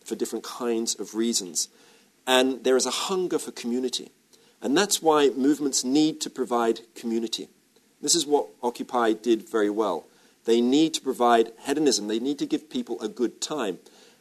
[0.05, 1.67] for different kinds of reasons,
[2.25, 4.11] and there is a hunger for community.
[4.61, 7.49] And that's why movements need to provide community.
[8.01, 10.05] This is what Occupy did very well.
[10.45, 13.79] They need to provide hedonism, they need to give people a good time.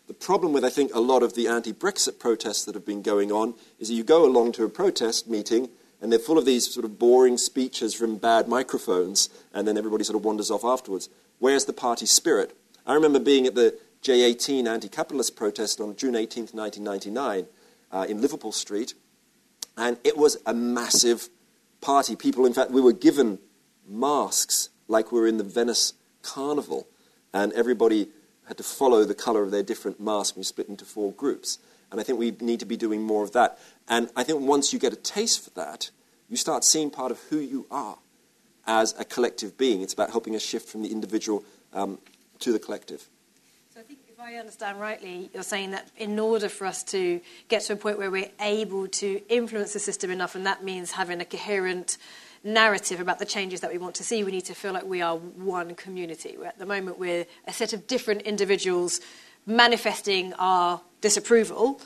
[0.08, 3.02] The problem with, I think, a lot of the anti Brexit protests that have been
[3.02, 5.68] going on is that you go along to a protest meeting
[6.00, 10.04] and they're full of these sort of boring speeches from bad microphones, and then everybody
[10.04, 11.08] sort of wanders off afterwards.
[11.38, 12.56] Where's the party spirit?
[12.86, 17.46] I remember being at the J18 anti capitalist protest on June 18th, 1999,
[17.90, 18.94] uh, in Liverpool Street,
[19.76, 21.28] and it was a massive
[21.80, 22.14] party.
[22.14, 23.38] People, in fact, we were given
[23.88, 26.86] masks like we were in the Venice Carnival,
[27.32, 28.08] and everybody
[28.46, 30.36] had to follow the color of their different masks.
[30.36, 31.58] We split into four groups.
[31.90, 33.58] And I think we need to be doing more of that.
[33.88, 35.90] And I think once you get a taste for that,
[36.28, 37.98] you start seeing part of who you are
[38.66, 39.82] as a collective being.
[39.82, 41.98] It's about helping us shift from the individual um,
[42.40, 43.08] to the collective.
[43.72, 47.20] So I think if I understand rightly, you're saying that in order for us to
[47.48, 50.92] get to a point where we're able to influence the system enough, and that means
[50.92, 51.98] having a coherent
[52.42, 55.02] narrative about the changes that we want to see, we need to feel like we
[55.02, 56.36] are one community.
[56.44, 59.00] At the moment, we're a set of different individuals
[59.46, 61.80] manifesting our disapproval,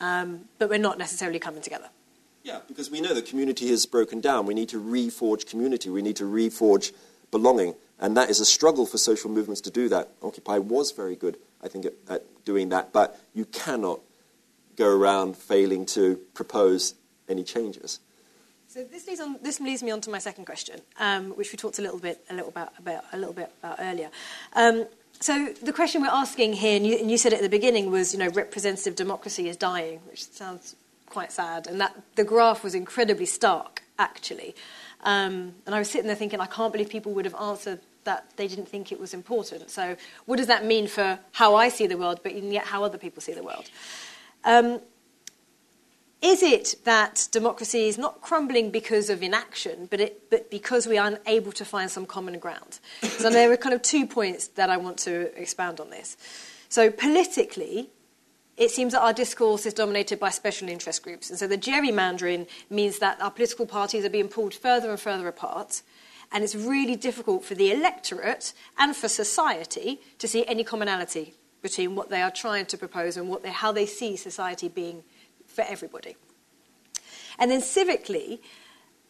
[0.00, 1.90] um, but we're not necessarily coming together.
[2.42, 4.46] Yeah, because we know the community has broken down.
[4.46, 5.90] We need to reforge community.
[5.90, 6.92] We need to reforge
[7.30, 7.74] belonging.
[7.98, 10.08] And that is a struggle for social movements to do that.
[10.22, 12.92] Occupy was very good, I think, at, at doing that.
[12.92, 14.00] But you cannot
[14.76, 16.94] go around failing to propose
[17.28, 18.00] any changes.
[18.68, 21.58] So this leads, on, this leads me on to my second question, um, which we
[21.58, 24.10] talked a little bit, a little about, about a little bit about earlier.
[24.54, 24.86] Um,
[25.20, 27.90] so the question we're asking here, and you, and you, said it at the beginning,
[27.90, 32.64] was you know representative democracy is dying, which sounds quite sad, and that the graph
[32.64, 34.54] was incredibly stark actually.
[35.02, 38.24] Um, and I was sitting there thinking, I can't believe people would have answered that
[38.36, 39.70] they didn't think it was important.
[39.70, 42.98] So what does that mean for how I see the world, but yet how other
[42.98, 43.70] people see the world?
[44.44, 44.80] Um,
[46.22, 50.98] is it that democracy is not crumbling because of inaction, but, it, but because we
[50.98, 52.78] are unable to find some common ground?
[53.02, 56.16] So there are kind of two points that I want to expand on this.
[56.68, 57.88] So politically,
[58.58, 61.30] it seems that our discourse is dominated by special interest groups.
[61.30, 65.26] And so the gerrymandering means that our political parties are being pulled further and further
[65.26, 65.80] apart.
[66.30, 71.94] And it's really difficult for the electorate and for society to see any commonality between
[71.94, 75.02] what they are trying to propose and what they, how they see society being
[75.54, 76.16] for everybody.
[77.38, 78.40] And then civically,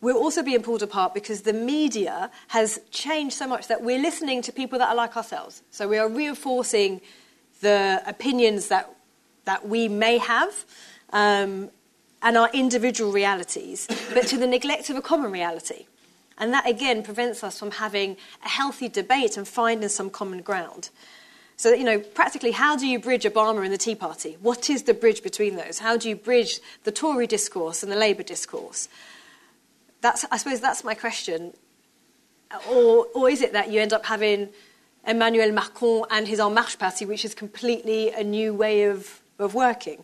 [0.01, 4.41] we're also being pulled apart because the media has changed so much that we're listening
[4.43, 5.63] to people that are like ourselves.
[5.71, 7.01] So we are reinforcing
[7.61, 8.95] the opinions that,
[9.45, 10.65] that we may have
[11.13, 11.71] um,
[12.23, 15.87] and our individual realities, but to the neglect of a common reality.
[16.39, 20.91] And that again prevents us from having a healthy debate and finding some common ground.
[21.61, 24.39] So, you know, practically, how do you bridge Obama and the Tea Party?
[24.41, 25.79] What is the bridge between those?
[25.79, 28.89] How do you bridge the Tory discourse and the Labour discourse?
[30.01, 31.53] That's, I suppose that's my question.
[32.67, 34.49] Or, or is it that you end up having
[35.07, 39.53] Emmanuel Macron and his En Marche party, which is completely a new way of, of
[39.53, 40.03] working?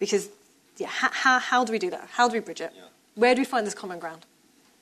[0.00, 0.28] Because,
[0.76, 2.08] yeah, how, how do we do that?
[2.14, 2.72] How do we bridge it?
[2.74, 2.82] Yeah.
[3.14, 4.26] Where do we find this common ground?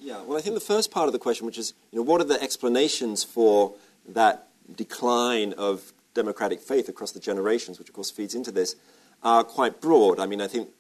[0.01, 2.23] Yeah, well, I think the first part of the question, which is, you know, what
[2.23, 3.75] are the explanations for
[4.09, 8.77] that decline of democratic faith across the generations, which of course feeds into this,
[9.23, 10.19] are quite broad.
[10.19, 10.71] I mean, I think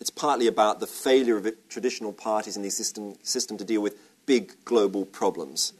[0.00, 3.96] it's partly about the failure of traditional parties in the system, system to deal with
[4.26, 5.72] big global problems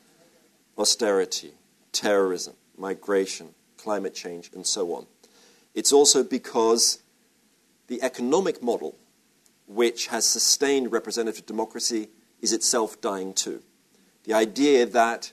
[0.79, 1.53] austerity,
[1.93, 5.07] terrorism, migration, climate change, and so on.
[5.75, 7.03] It's also because
[7.87, 8.97] the economic model,
[9.67, 12.09] which has sustained representative democracy,
[12.43, 13.63] is itself dying too.
[14.25, 15.33] The idea that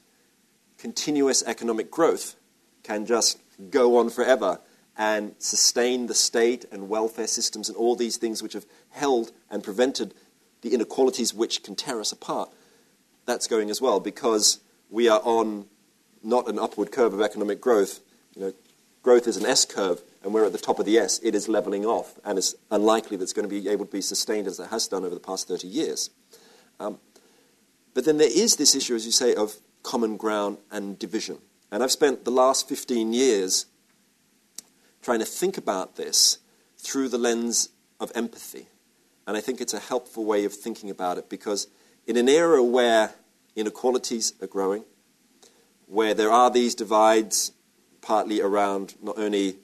[0.78, 2.36] continuous economic growth
[2.84, 3.40] can just
[3.70, 4.60] go on forever
[4.98, 9.64] and sustain the state and welfare systems and all these things which have held and
[9.64, 10.14] prevented
[10.62, 12.50] the inequalities which can tear us apart,
[13.26, 15.66] that's going as well because we are on
[16.24, 18.00] not an upward curve of economic growth.
[18.36, 18.54] You know,
[19.02, 21.20] growth is an S curve, and we're at the top of the S.
[21.22, 24.02] It is leveling off, and it's unlikely that it's going to be able to be
[24.02, 26.10] sustained as it has done over the past 30 years.
[26.80, 27.00] Um,
[27.94, 31.40] but then there is this issue, as you say, of common ground and division.
[31.74, 33.66] And I've spent the last 15 years
[35.02, 36.38] trying to think about this
[36.78, 38.68] through the lens of empathy.
[39.26, 41.68] And I think it's a helpful way of thinking about it because
[42.06, 43.16] in an era where
[43.56, 44.84] inequalities are growing,
[45.88, 47.54] where there are these divides
[48.02, 49.58] partly around not only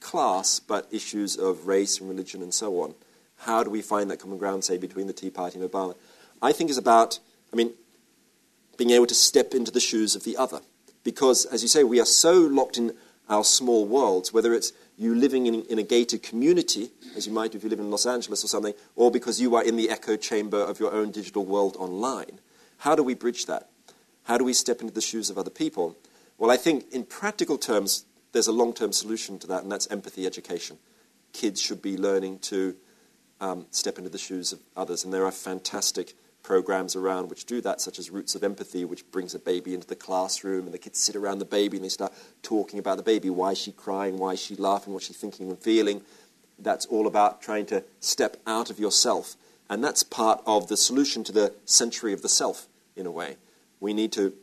[0.00, 2.94] class but issues of race and religion and so on,
[3.36, 5.94] how do we find that common ground, say, between the Tea Party and Obama?
[6.42, 7.20] I think is about,
[7.54, 7.72] I mean,
[8.76, 10.60] being able to step into the shoes of the other.
[11.04, 12.94] Because, as you say, we are so locked in
[13.28, 17.54] our small worlds, whether it's you living in, in, a gated community, as you might
[17.54, 20.16] if you live in Los Angeles or something, or because you are in the echo
[20.16, 22.40] chamber of your own digital world online.
[22.78, 23.68] How do we bridge that?
[24.24, 25.96] How do we step into the shoes of other people?
[26.38, 29.86] Well, I think in practical terms, there's a long term solution to that, and that's
[29.88, 30.78] empathy education.
[31.32, 32.76] Kids should be learning to
[33.40, 36.14] um, step into the shoes of others, and there are fantastic
[36.44, 39.88] programs around which do that, such as Roots of Empathy, which brings a baby into
[39.88, 43.02] the classroom and the kids sit around the baby and they start talking about the
[43.02, 43.30] baby.
[43.30, 44.18] Why is she crying?
[44.18, 44.92] Why is she laughing?
[44.92, 46.02] What's she thinking and feeling?
[46.58, 49.36] That's all about trying to step out of yourself.
[49.68, 53.36] And that's part of the solution to the century of the self, in a way.
[53.80, 54.34] We need to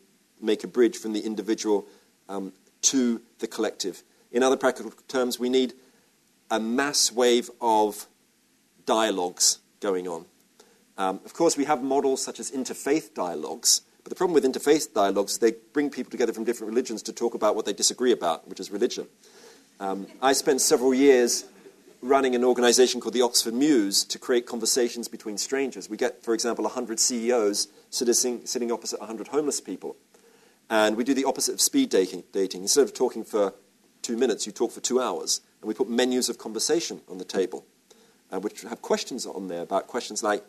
[0.42, 1.86] make a bridge from the individual
[2.28, 4.04] um, to the collective.
[4.32, 5.74] In other practical terms, we need
[6.50, 8.08] a mass wave of
[8.86, 10.26] dialogues going on.
[10.98, 14.94] Um, of course, we have models such as interfaith dialogues, but the problem with interfaith
[14.94, 18.12] dialogues is they bring people together from different religions to talk about what they disagree
[18.12, 19.08] about, which is religion.
[19.80, 21.46] Um, I spent several years
[22.02, 25.90] running an organization called the Oxford Muse to create conversations between strangers.
[25.90, 29.96] We get, for example, 100 CEOs sitting, sitting opposite 100 homeless people.
[30.70, 32.24] And we do the opposite of speed dating.
[32.34, 33.54] Instead of talking for
[34.02, 35.42] two minutes, you talk for two hours.
[35.62, 37.66] And we put menus of conversation on the table,
[38.32, 40.44] uh, which have questions on there about questions like,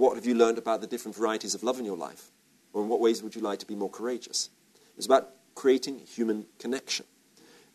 [0.00, 2.30] what have you learned about the different varieties of love in your life?
[2.72, 4.48] Or in what ways would you like to be more courageous?
[4.96, 7.04] It's about creating human connection.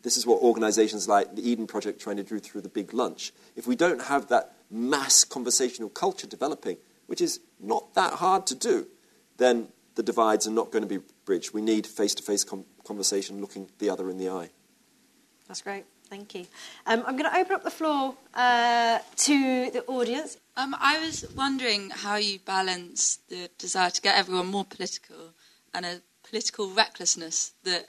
[0.02, 3.32] This is what organizations like the Eden Project trying to do through the Big Lunch.
[3.54, 8.56] If we don't have that mass conversational culture developing, which is not that hard to
[8.56, 8.88] do,
[9.36, 11.54] then the divides are not going to be bridged.
[11.54, 12.44] We need face to face
[12.84, 14.50] conversation looking the other in the eye.
[15.46, 15.84] That's great.
[16.08, 16.46] Thank you.
[16.86, 20.38] Um, I'm going to open up the floor uh, to the audience.
[20.56, 25.34] Um, I was wondering how you balance the desire to get everyone more political
[25.74, 27.86] and a political recklessness that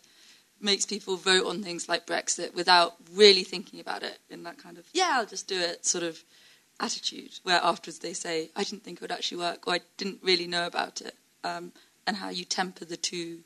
[0.60, 4.78] makes people vote on things like Brexit without really thinking about it in that kind
[4.78, 6.24] of, yeah, I'll just do it sort of
[6.80, 10.20] attitude, where afterwards they say, I didn't think it would actually work or I didn't
[10.24, 11.72] really know about it, um,
[12.08, 13.40] and how you temper the two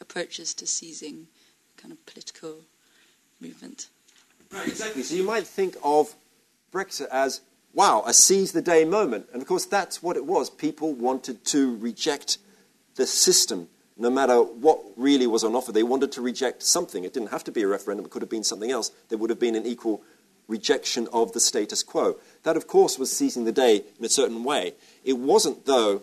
[0.00, 1.28] approaches to seizing
[1.76, 2.62] kind of political
[3.40, 3.88] movement.
[4.52, 5.02] Right, exactly.
[5.02, 6.14] So you might think of
[6.72, 7.40] Brexit as,
[7.72, 9.26] wow, a seize the day moment.
[9.32, 10.50] And of course, that's what it was.
[10.50, 12.38] People wanted to reject
[12.96, 15.72] the system, no matter what really was on offer.
[15.72, 17.04] They wanted to reject something.
[17.04, 18.90] It didn't have to be a referendum, it could have been something else.
[19.08, 20.02] There would have been an equal
[20.48, 22.16] rejection of the status quo.
[22.44, 24.74] That, of course, was seizing the day in a certain way.
[25.04, 26.02] It wasn't, though,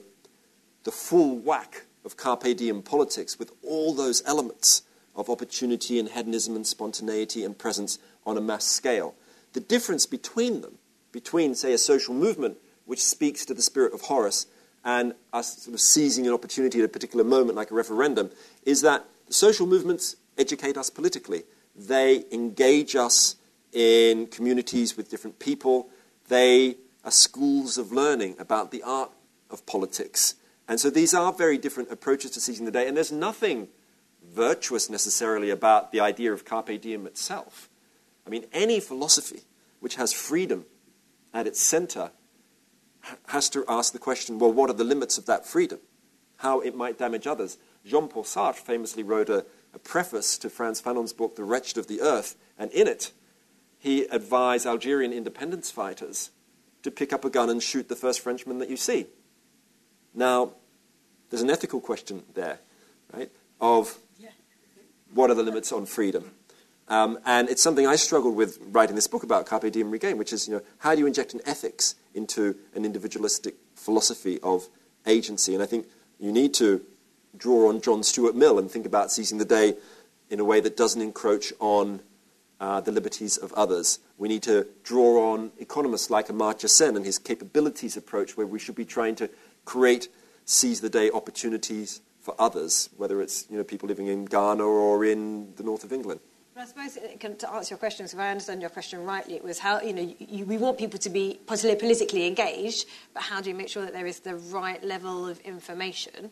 [0.83, 4.83] the full whack of carpe diem politics with all those elements
[5.15, 9.15] of opportunity and hedonism and spontaneity and presence on a mass scale.
[9.53, 10.77] The difference between them,
[11.11, 14.47] between, say, a social movement which speaks to the spirit of Horace
[14.83, 18.29] and us sort of seizing an opportunity at a particular moment, like a referendum,
[18.65, 21.43] is that social movements educate us politically.
[21.75, 23.35] They engage us
[23.71, 25.89] in communities with different people.
[26.27, 29.11] They are schools of learning about the art
[29.49, 30.35] of politics.
[30.67, 32.87] And so these are very different approaches to seizing the day.
[32.87, 33.67] And there's nothing
[34.33, 37.69] virtuous necessarily about the idea of carpe diem itself.
[38.25, 39.41] I mean, any philosophy
[39.79, 40.65] which has freedom
[41.33, 42.11] at its center
[43.27, 45.79] has to ask the question well, what are the limits of that freedom?
[46.37, 47.57] How it might damage others.
[47.85, 51.87] Jean Paul Sartre famously wrote a, a preface to Frantz Fanon's book, The Wretched of
[51.87, 53.11] the Earth, and in it,
[53.77, 56.31] he advised Algerian independence fighters
[56.83, 59.07] to pick up a gun and shoot the first Frenchman that you see.
[60.13, 60.53] Now,
[61.29, 62.59] there's an ethical question there,
[63.11, 63.31] right?
[63.59, 63.97] Of
[65.13, 66.31] what are the limits on freedom?
[66.87, 70.33] Um, and it's something I struggled with writing this book about, Carpe Diem Regain, which
[70.33, 74.67] is, you know, how do you inject an ethics into an individualistic philosophy of
[75.07, 75.53] agency?
[75.53, 75.87] And I think
[76.19, 76.81] you need to
[77.37, 79.75] draw on John Stuart Mill and think about seizing the day
[80.29, 82.01] in a way that doesn't encroach on
[82.59, 83.99] uh, the liberties of others.
[84.17, 88.59] We need to draw on economists like Amartya Sen and his capabilities approach, where we
[88.59, 89.29] should be trying to
[89.65, 90.09] create
[90.45, 95.05] seize the day opportunities for others, whether it's you know, people living in Ghana or
[95.05, 96.21] in the north of England.
[96.55, 99.81] I suppose to answer your question, if I understand your question rightly, it was how
[99.81, 103.69] you know you, we want people to be politically engaged, but how do you make
[103.69, 106.31] sure that there is the right level of information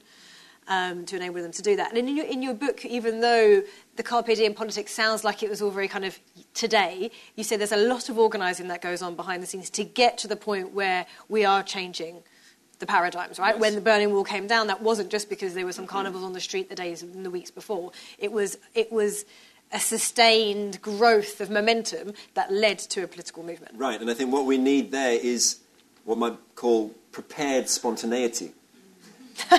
[0.68, 1.89] um, to enable them to do that?
[1.89, 3.64] And in your, in your book, even though
[3.96, 6.20] the carpe diem politics sounds like it was all very kind of
[6.54, 9.84] today, you say there's a lot of organising that goes on behind the scenes to
[9.84, 12.22] get to the point where we are changing
[12.82, 13.55] the paradigms, right?
[13.55, 13.61] Yes.
[13.61, 16.34] When the Berlin Wall came down, that wasn't just because there were some carnivals on
[16.34, 17.93] the street the days and the weeks before.
[18.17, 19.23] It was it was
[19.71, 23.75] a sustained growth of momentum that led to a political movement.
[23.77, 25.59] Right, and I think what we need there is
[26.03, 28.51] what might call prepared spontaneity.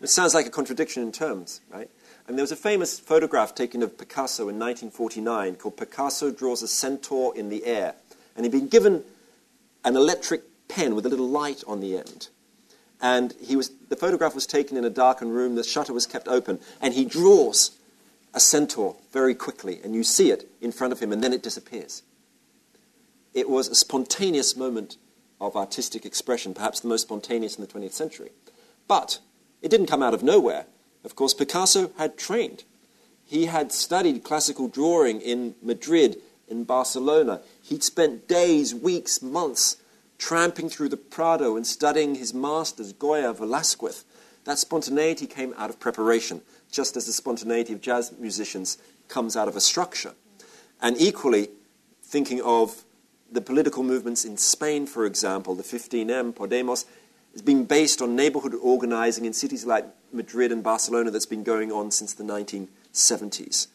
[0.00, 1.90] it sounds like a contradiction in terms, right?
[2.28, 6.68] And there was a famous photograph taken of Picasso in 1949 called Picasso Draws a
[6.68, 7.94] Centaur in the Air.
[8.36, 9.02] And he'd been given
[9.84, 12.28] an electric pen with a little light on the end.
[13.00, 16.28] And he was, the photograph was taken in a darkened room, the shutter was kept
[16.28, 17.78] open, and he draws
[18.34, 21.42] a centaur very quickly, and you see it in front of him, and then it
[21.42, 22.02] disappears.
[23.32, 24.96] It was a spontaneous moment
[25.40, 28.30] of artistic expression, perhaps the most spontaneous in the 20th century.
[28.86, 29.18] But
[29.62, 30.66] it didn't come out of nowhere.
[31.04, 32.64] Of course, Picasso had trained.
[33.24, 36.16] He had studied classical drawing in Madrid,
[36.48, 37.40] in Barcelona.
[37.62, 39.76] He'd spent days, weeks, months
[40.20, 44.04] tramping through the Prado and studying his masters, Goya, Velasquez.
[44.44, 49.48] That spontaneity came out of preparation just as the spontaneity of jazz musicians comes out
[49.48, 50.12] of a structure.
[50.80, 51.48] And equally,
[52.02, 52.84] thinking of
[53.32, 56.84] the political movements in Spain, for example, the 15M, Podemos,
[57.34, 61.72] is being based on neighborhood organizing in cities like Madrid and Barcelona that's been going
[61.72, 63.68] on since the 1970s.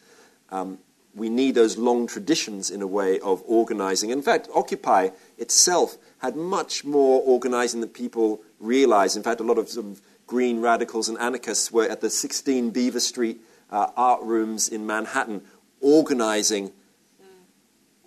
[0.50, 0.78] Um,
[1.14, 4.10] we need those long traditions in a way of organizing.
[4.10, 9.16] In fact, Occupy itself had much more organizing than people realized.
[9.16, 12.70] In fact, a lot of, sort of green radicals and anarchists were at the 16
[12.70, 13.40] Beaver Street
[13.70, 15.42] uh, art rooms in Manhattan
[15.80, 16.72] organizing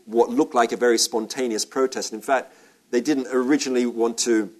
[0.05, 2.13] what looked like a very spontaneous protest.
[2.13, 2.53] In fact,
[2.89, 4.51] they didn't originally want to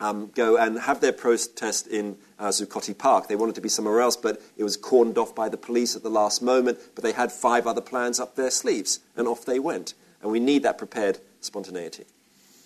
[0.00, 3.28] um, go and have their protest in uh, Zuccotti Park.
[3.28, 6.02] They wanted to be somewhere else, but it was cordoned off by the police at
[6.02, 6.78] the last moment.
[6.94, 9.94] But they had five other plans up their sleeves, and off they went.
[10.20, 12.04] And we need that prepared spontaneity.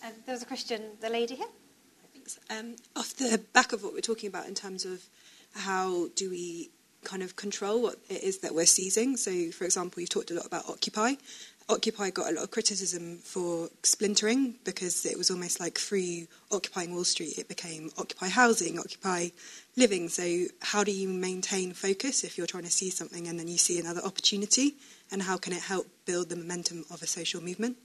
[0.04, 1.46] Um, there was a question, the lady here.
[2.50, 5.02] Um, off the back of what we're talking about in terms of
[5.54, 6.70] how do we
[7.04, 9.16] kind of control what it is that we're seizing.
[9.16, 11.14] So, for example, you've talked a lot about Occupy.
[11.70, 16.94] Occupy got a lot of criticism for splintering because it was almost like through occupying
[16.94, 19.28] Wall Street, it became Occupy housing, Occupy
[19.76, 20.08] living.
[20.08, 23.58] So, how do you maintain focus if you're trying to see something and then you
[23.58, 24.74] see another opportunity?
[25.10, 27.76] And how can it help build the momentum of a social movement?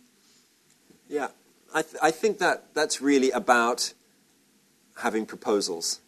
[1.09, 1.30] Yeah,
[1.74, 3.93] I, th- I think that that's really about
[4.97, 6.01] having proposals.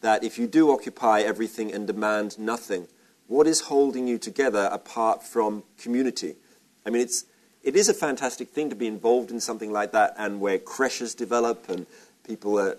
[0.00, 2.88] That if you do occupy everything and demand nothing,
[3.28, 6.36] what is holding you together apart from community?
[6.84, 7.24] I mean, it's,
[7.62, 11.14] it is a fantastic thing to be involved in something like that and where creches
[11.14, 11.86] develop and
[12.24, 12.76] people are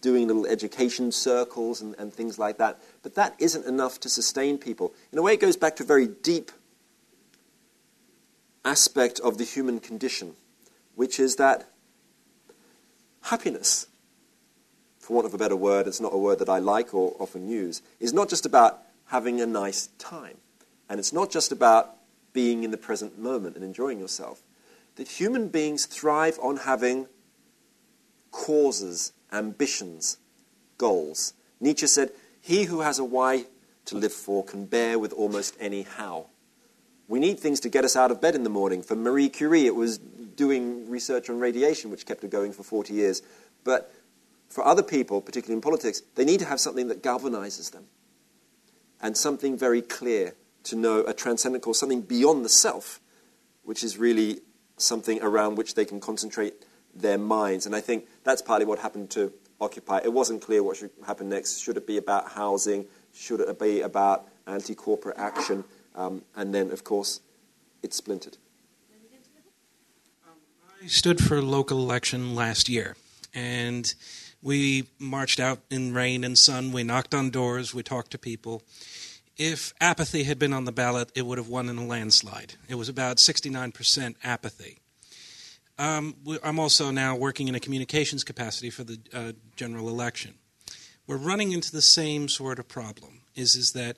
[0.00, 2.80] doing little education circles and, and things like that.
[3.02, 4.94] But that isn't enough to sustain people.
[5.12, 6.50] In a way, it goes back to a very deep
[8.64, 10.34] aspect of the human condition,
[10.96, 11.70] which is that
[13.22, 13.86] happiness
[14.98, 17.48] for want of a better word, it's not a word that I like or often
[17.48, 20.38] use, is not just about having a nice time.
[20.88, 21.94] And it's not just about
[22.32, 24.42] being in the present moment and enjoying yourself.
[24.96, 27.06] That human beings thrive on having
[28.32, 30.18] causes, ambitions,
[30.76, 31.34] goals.
[31.60, 33.44] Nietzsche said, He who has a why
[33.84, 36.26] to live for can bear with almost any how.
[37.08, 38.82] We need things to get us out of bed in the morning.
[38.82, 40.00] For Marie Curie, it was
[40.36, 43.22] doing research on radiation, which kept her going for 40 years.
[43.64, 43.92] But
[44.48, 47.86] for other people, particularly in politics, they need to have something that galvanizes them
[49.00, 50.34] and something very clear
[50.64, 53.00] to know a transcendent cause, something beyond the self,
[53.64, 54.40] which is really
[54.76, 56.64] something around which they can concentrate
[56.94, 57.66] their minds.
[57.66, 60.00] And I think that's partly what happened to Occupy.
[60.04, 61.60] It wasn't clear what should happen next.
[61.60, 62.84] Should it be about housing?
[63.14, 65.64] Should it be about anti corporate action?
[65.94, 67.20] Um, and then, of course,
[67.82, 68.36] it splintered.
[70.86, 72.94] I stood for local election last year,
[73.34, 73.92] and
[74.40, 76.70] we marched out in rain and sun.
[76.70, 77.74] We knocked on doors.
[77.74, 78.62] We talked to people.
[79.36, 82.54] If apathy had been on the ballot, it would have won in a landslide.
[82.68, 84.78] It was about 69% apathy.
[85.76, 86.14] Um,
[86.44, 90.34] I'm also now working in a communications capacity for the uh, general election.
[91.08, 93.22] We're running into the same sort of problem.
[93.34, 93.96] Is is that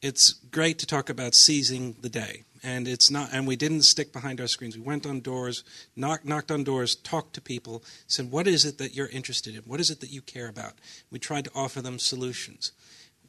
[0.00, 3.30] it's great to talk about seizing the day, and it's not.
[3.32, 4.76] And we didn't stick behind our screens.
[4.76, 5.64] We went on doors,
[5.96, 9.62] knocked, knocked on doors, talked to people, said, "What is it that you're interested in?
[9.62, 10.78] What is it that you care about?"
[11.10, 12.72] We tried to offer them solutions.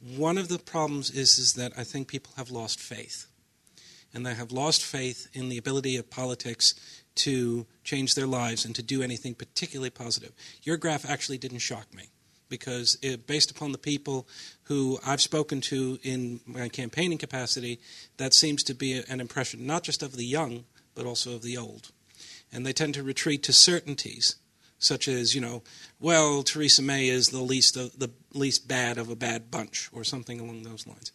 [0.00, 3.26] One of the problems is is that I think people have lost faith,
[4.12, 6.74] and they have lost faith in the ability of politics
[7.14, 10.32] to change their lives and to do anything particularly positive.
[10.62, 12.10] Your graph actually didn't shock me
[12.48, 14.26] because it, based upon the people
[14.64, 17.80] who I've spoken to in my campaigning capacity,
[18.16, 21.56] that seems to be an impression not just of the young, but also of the
[21.56, 21.90] old.
[22.52, 24.36] And they tend to retreat to certainties,
[24.78, 25.62] such as, you know,
[26.00, 30.04] well, Theresa May is the least, of, the least bad of a bad bunch, or
[30.04, 31.12] something along those lines.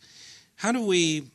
[0.58, 1.30] How do we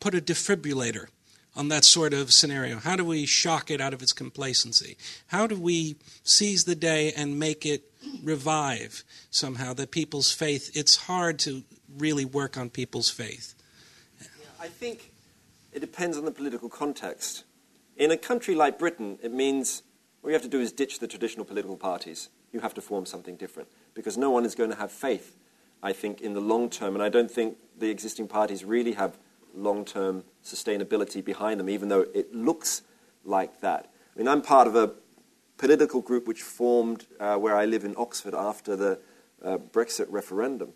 [0.00, 1.08] put a defibrillator
[1.56, 2.78] on that sort of scenario?
[2.78, 4.96] How do we shock it out of its complacency?
[5.28, 7.90] How do we seize the day and make it
[8.22, 10.70] revive somehow that people's faith?
[10.74, 11.62] It's hard to
[11.96, 13.54] really work on people's faith.
[14.60, 15.12] I think
[15.72, 17.44] it depends on the political context.
[17.96, 19.82] In a country like Britain, it means
[20.22, 22.28] all you have to do is ditch the traditional political parties.
[22.52, 25.36] You have to form something different because no one is going to have faith,
[25.82, 26.94] I think, in the long term.
[26.94, 29.16] And I don't think the existing parties really have
[29.54, 32.82] long term sustainability behind them, even though it looks
[33.24, 33.90] like that.
[34.14, 34.92] I mean, I'm part of a
[35.58, 38.98] political group which formed uh, where I live in Oxford after the
[39.42, 40.72] uh, Brexit referendum.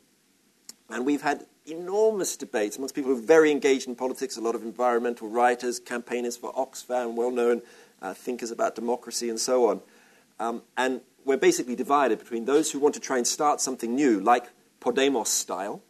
[0.89, 4.55] And we've had enormous debates amongst people who are very engaged in politics, a lot
[4.55, 7.63] of environmental writers, campaigners for Oxfam, well known
[8.03, 9.81] uh, thinkers about democracy, and so on.
[10.41, 14.21] Um, and we're basically divided between those who want to try and start something new,
[14.21, 14.49] like
[14.81, 15.83] Podemos style,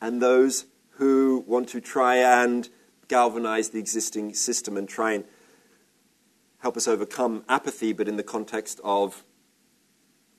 [0.00, 2.68] and those who want to try and
[3.08, 5.24] galvanize the existing system and try and
[6.58, 9.24] help us overcome apathy, but in the context of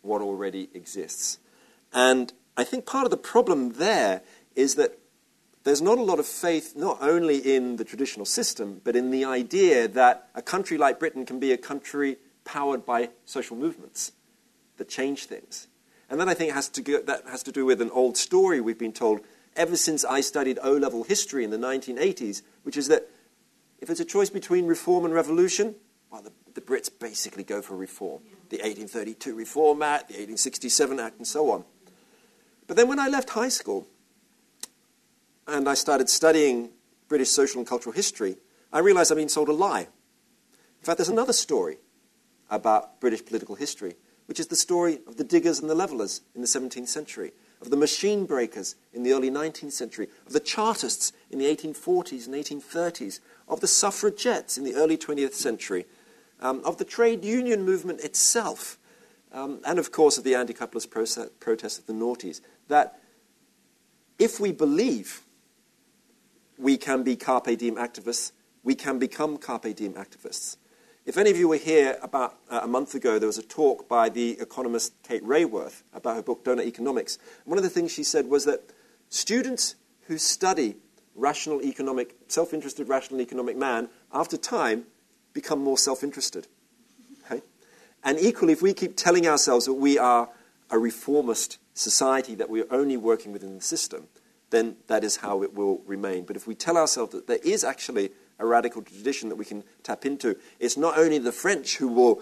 [0.01, 1.39] what already exists.
[1.93, 4.21] And I think part of the problem there
[4.55, 4.97] is that
[5.63, 9.25] there's not a lot of faith, not only in the traditional system, but in the
[9.25, 14.13] idea that a country like Britain can be a country powered by social movements
[14.77, 15.67] that change things.
[16.09, 18.59] And that I think has to go, that has to do with an old story
[18.61, 19.21] we've been told
[19.59, 23.09] ever since I studied O level history in the 1980s, which is that
[23.79, 25.75] if it's a choice between reform and revolution,
[26.09, 28.21] well, the, the Brits basically go for reform.
[28.49, 31.65] The 1832 Reform Act, the 1867 Act, and so on.
[32.67, 33.85] But then when I left high school
[35.45, 36.69] and I started studying
[37.09, 38.37] British social and cultural history,
[38.71, 39.81] I realized I'd been sold a lie.
[39.81, 41.77] In fact, there's another story
[42.49, 43.95] about British political history,
[44.25, 47.69] which is the story of the diggers and the levelers in the 17th century of
[47.69, 52.35] the machine breakers in the early 19th century, of the Chartists in the 1840s and
[52.35, 55.85] 1830s, of the suffragettes in the early 20th century,
[56.41, 58.77] um, of the trade union movement itself,
[59.31, 62.41] um, and of course of the anti capitalist protests of the noughties.
[62.67, 62.99] That
[64.17, 65.21] if we believe
[66.57, 68.31] we can be carpe diem activists,
[68.63, 70.57] we can become carpe diem activists.
[71.09, 73.89] If any of you were here about uh, a month ago, there was a talk
[73.89, 77.17] by the economist Kate Raworth about her book Doughnut Economics.
[77.45, 78.61] one of the things she said was that
[79.09, 80.75] students who study
[81.15, 84.85] rational economic, self-interested rational economic man, after time,
[85.33, 86.45] become more self-interested.
[88.03, 90.29] And equally, if we keep telling ourselves that we are
[90.69, 94.09] a reformist society, that we are only working within the system,
[94.51, 96.25] then that is how it will remain.
[96.25, 99.63] But if we tell ourselves that there is actually a radical tradition that we can
[99.83, 100.37] tap into.
[100.59, 102.21] It's not only the French who will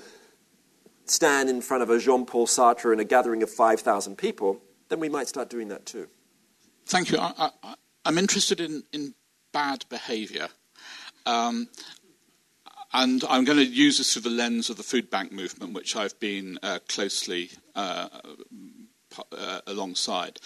[1.05, 4.99] stand in front of a Jean Paul Sartre in a gathering of 5,000 people, then
[4.99, 6.07] we might start doing that too.
[6.85, 7.19] Thank you.
[7.19, 7.51] I,
[8.05, 9.13] am interested in, in
[9.53, 10.47] bad behaviour.
[11.25, 11.67] Um,
[12.93, 15.95] and I'm going to use this through the lens of the food bank movement, which
[15.95, 18.07] I've been uh, closely uh,
[19.31, 20.39] uh, alongside.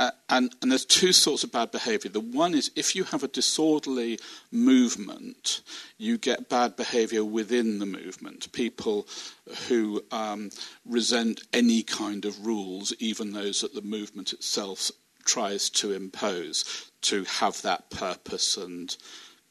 [0.00, 2.10] Uh, and, and, there's two sorts of bad behaviour.
[2.10, 4.18] The one is if you have a disorderly
[4.50, 5.60] movement,
[5.98, 8.50] you get bad behaviour within the movement.
[8.52, 9.06] People
[9.68, 10.48] who um,
[10.86, 14.90] resent any kind of rules, even those that the movement itself
[15.26, 18.96] tries to impose, to have that purpose and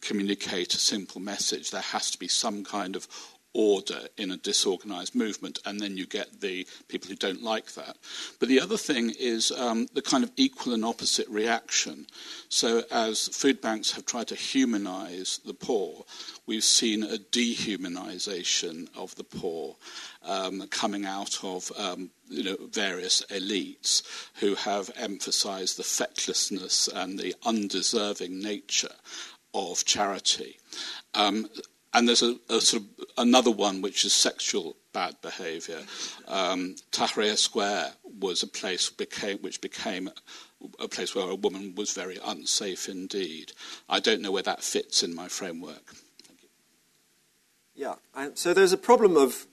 [0.01, 1.69] communicate a simple message.
[1.69, 3.07] There has to be some kind of
[3.53, 7.97] order in a disorganized movement, and then you get the people who don't like that.
[8.39, 12.05] But the other thing is um, the kind of equal and opposite reaction.
[12.49, 16.05] So, as food banks have tried to humanize the poor,
[16.45, 19.75] we've seen a dehumanization of the poor
[20.23, 24.03] um, coming out of um, you know, various elites
[24.39, 28.93] who have emphasized the fecklessness and the undeserving nature
[29.53, 30.57] of charity.
[31.15, 31.49] Um,
[31.93, 35.79] and there's a, a, sort of another one which is sexual bad behaviour.
[36.27, 40.09] Um, Tahrir Square was a place became, which became
[40.79, 43.53] a place where a woman was very unsafe indeed.
[43.87, 45.95] I don't know where that fits in my framework.
[47.73, 47.95] Yeah,
[48.33, 49.47] so there's a problem of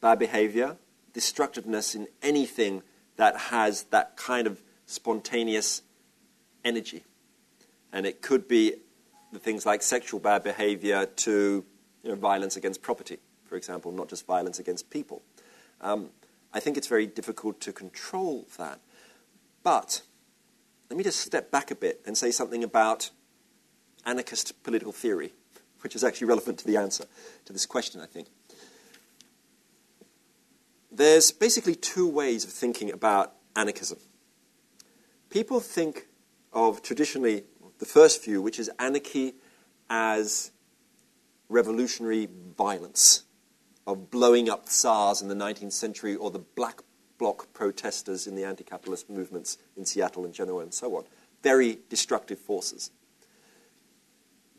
[0.00, 0.76] bad behaviour,
[1.12, 2.82] destructiveness in anything
[3.16, 5.82] that has that kind of spontaneous
[6.64, 7.04] energy.
[7.92, 8.76] And it could be
[9.32, 11.64] the things like sexual bad behavior to
[12.02, 15.22] you know, violence against property, for example, not just violence against people.
[15.80, 16.10] Um,
[16.52, 18.80] I think it's very difficult to control that.
[19.62, 20.02] But
[20.90, 23.10] let me just step back a bit and say something about
[24.04, 25.32] anarchist political theory,
[25.80, 27.06] which is actually relevant to the answer
[27.46, 28.28] to this question, I think.
[30.90, 33.98] There's basically two ways of thinking about anarchism.
[35.30, 36.06] People think
[36.52, 37.44] of traditionally
[37.82, 39.34] the first view, which is anarchy
[39.90, 40.52] as
[41.48, 43.24] revolutionary violence,
[43.88, 46.82] of blowing up tsars in the 19th century or the black
[47.18, 51.02] bloc protesters in the anti capitalist movements in Seattle and Genoa and so on.
[51.42, 52.92] Very destructive forces.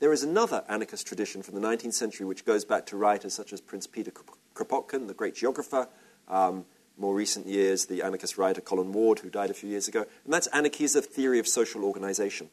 [0.01, 3.53] There is another anarchist tradition from the 19th century which goes back to writers such
[3.53, 4.11] as Prince Peter
[4.53, 5.87] Kropotkin, the great geographer,
[6.27, 6.65] um,
[6.97, 10.01] more recent years, the anarchist writer Colin Ward, who died a few years ago.
[10.25, 12.49] And that's anarchy as a theory of social organization.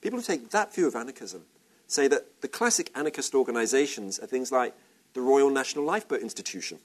[0.00, 1.44] People who take that view of anarchism
[1.86, 4.74] say that the classic anarchist organizations are things like
[5.14, 6.78] the Royal National Lifeboat Institution.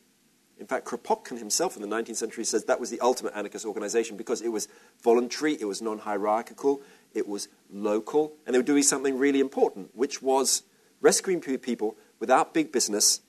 [0.60, 4.18] In fact, Kropotkin himself in the 19th century says that was the ultimate anarchist organization
[4.18, 4.68] because it was
[5.04, 6.82] voluntary, it was non hierarchical,
[7.14, 10.64] it was local, and they were doing something really important, which was
[11.02, 13.22] rescuing people without big business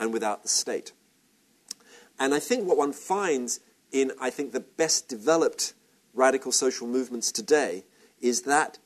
[0.00, 0.92] and without the state.
[2.18, 3.60] And I think what one finds
[3.92, 5.74] in, I think, the best developed
[6.14, 7.84] radical social movements today
[8.20, 8.78] is that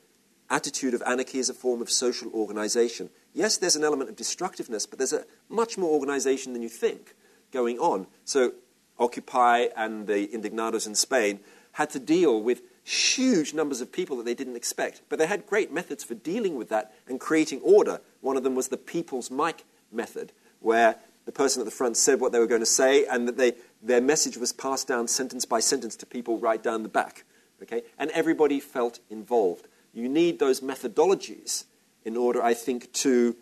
[0.53, 3.11] attitude of anarchy as a form of social organization.
[3.33, 7.15] Yes, there's an element of destructiveness, but there's a much more organization than you think
[7.51, 8.07] going on.
[8.25, 8.53] So,
[8.99, 11.41] Occupy and the Indignados in Spain
[11.73, 15.01] had to deal with huge numbers of people that they didn't expect.
[15.09, 18.01] But they had great methods for dealing with that and creating order.
[18.21, 22.21] One of them was the people's mic method, where the person at the front said
[22.21, 25.45] what they were going to say, and that they, their message was passed down sentence
[25.45, 27.25] by sentence to people right down the back.
[27.63, 27.83] Okay?
[27.99, 29.69] And everybody felt involved.
[29.93, 31.65] You need those methodologies
[32.05, 33.37] in order, I think, to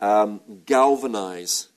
[0.00, 1.68] um, galvanize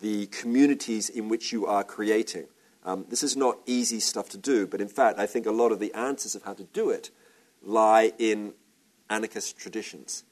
[0.00, 2.46] the communities in which you are creating.
[2.84, 5.70] Um, this is not easy stuff to do, but in fact, I think a lot
[5.70, 7.10] of the answers of how to do it
[7.62, 8.54] lie in
[9.10, 10.24] anarchist traditions.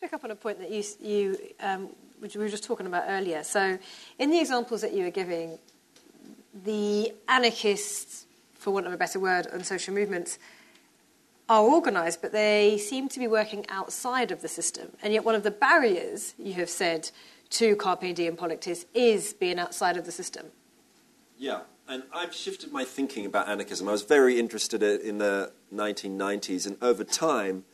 [0.00, 1.88] Pick up on a point that you, you um,
[2.20, 3.42] we were just talking about earlier.
[3.42, 3.78] So,
[4.18, 5.58] in the examples that you were giving,
[6.64, 10.38] the anarchists, for want of a better word, on social movements
[11.48, 14.96] are organised, but they seem to be working outside of the system.
[15.02, 17.10] And yet, one of the barriers you have said
[17.50, 20.46] to carpe diem politics is being outside of the system.
[21.38, 23.88] Yeah, and I've shifted my thinking about anarchism.
[23.88, 27.64] I was very interested in the 1990s, and over time,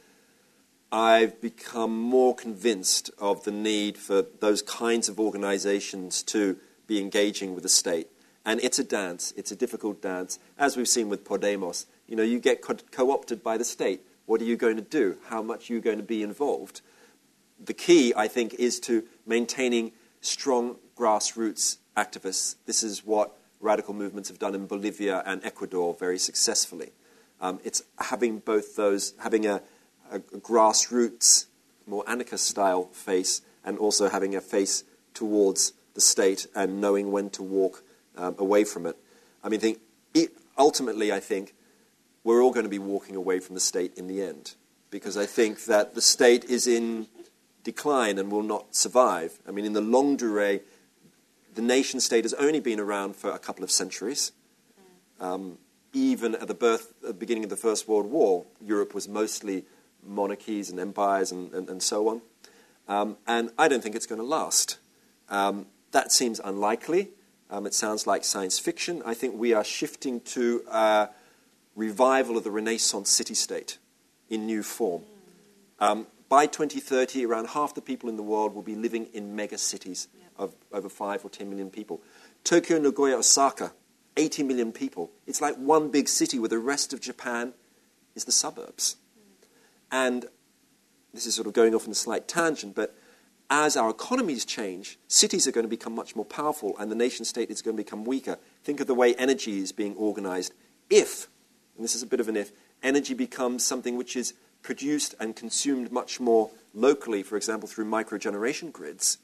[0.91, 7.55] I've become more convinced of the need for those kinds of organizations to be engaging
[7.55, 8.09] with the state.
[8.45, 11.87] And it's a dance, it's a difficult dance, as we've seen with Podemos.
[12.07, 14.03] You know, you get co opted by the state.
[14.27, 15.17] What are you going to do?
[15.29, 16.81] How much are you going to be involved?
[17.65, 22.57] The key, I think, is to maintaining strong grassroots activists.
[22.67, 26.91] This is what radical movements have done in Bolivia and Ecuador very successfully.
[27.41, 29.63] Um, it's having both those, having a,
[30.11, 31.47] a, grassroots,
[31.87, 34.85] more anarchist style face, and also having a face
[35.15, 37.83] towards the state and knowing when to walk
[38.17, 38.97] um, away from it.
[39.43, 39.81] I mean, think,
[40.57, 41.55] ultimately, I think
[42.25, 44.55] we're all going to be walking away from the state in the end
[44.91, 47.09] because I think that the state is in
[47.65, 49.39] decline and will not survive.
[49.47, 50.61] I mean, in the longue durée,
[51.55, 54.33] the nation state has only been around for a couple of centuries.
[55.21, 55.59] Um,
[55.93, 59.65] even at the birth, at the beginning of the First World War, Europe was mostly
[60.05, 62.23] monarchies and empires and, and, and so on.
[62.89, 64.79] Um, and I don't think it's going to last.
[65.29, 67.11] Um, that seems unlikely.
[67.51, 69.03] Um, it sounds like science fiction.
[69.05, 71.09] I think we are shifting to a
[71.75, 73.79] revival of the Renaissance city state
[74.29, 75.03] in new form.
[75.79, 79.59] Um, by 2030, around half the people in the world will be living in mega
[79.59, 80.09] cities
[80.39, 82.01] of over 5 or 10 million people.
[82.45, 83.73] Tokyo, Nagoya, Osaka,
[84.17, 85.11] 80 million people.
[85.27, 87.53] It's like one big city where the rest of Japan
[88.15, 88.97] is the suburbs.
[89.91, 90.27] And
[91.13, 92.97] this is sort of going off on a slight tangent, but
[93.51, 97.27] as our economies change, cities are going to become much more powerful and the nation
[97.27, 98.39] state is going to become weaker.
[98.65, 100.55] Think of the way energy is being organized.
[100.89, 101.29] If,
[101.77, 102.53] and this is a bit of an if,
[102.83, 108.73] energy becomes something which is produced and consumed much more locally, for example, through microgeneration
[108.73, 109.19] grids,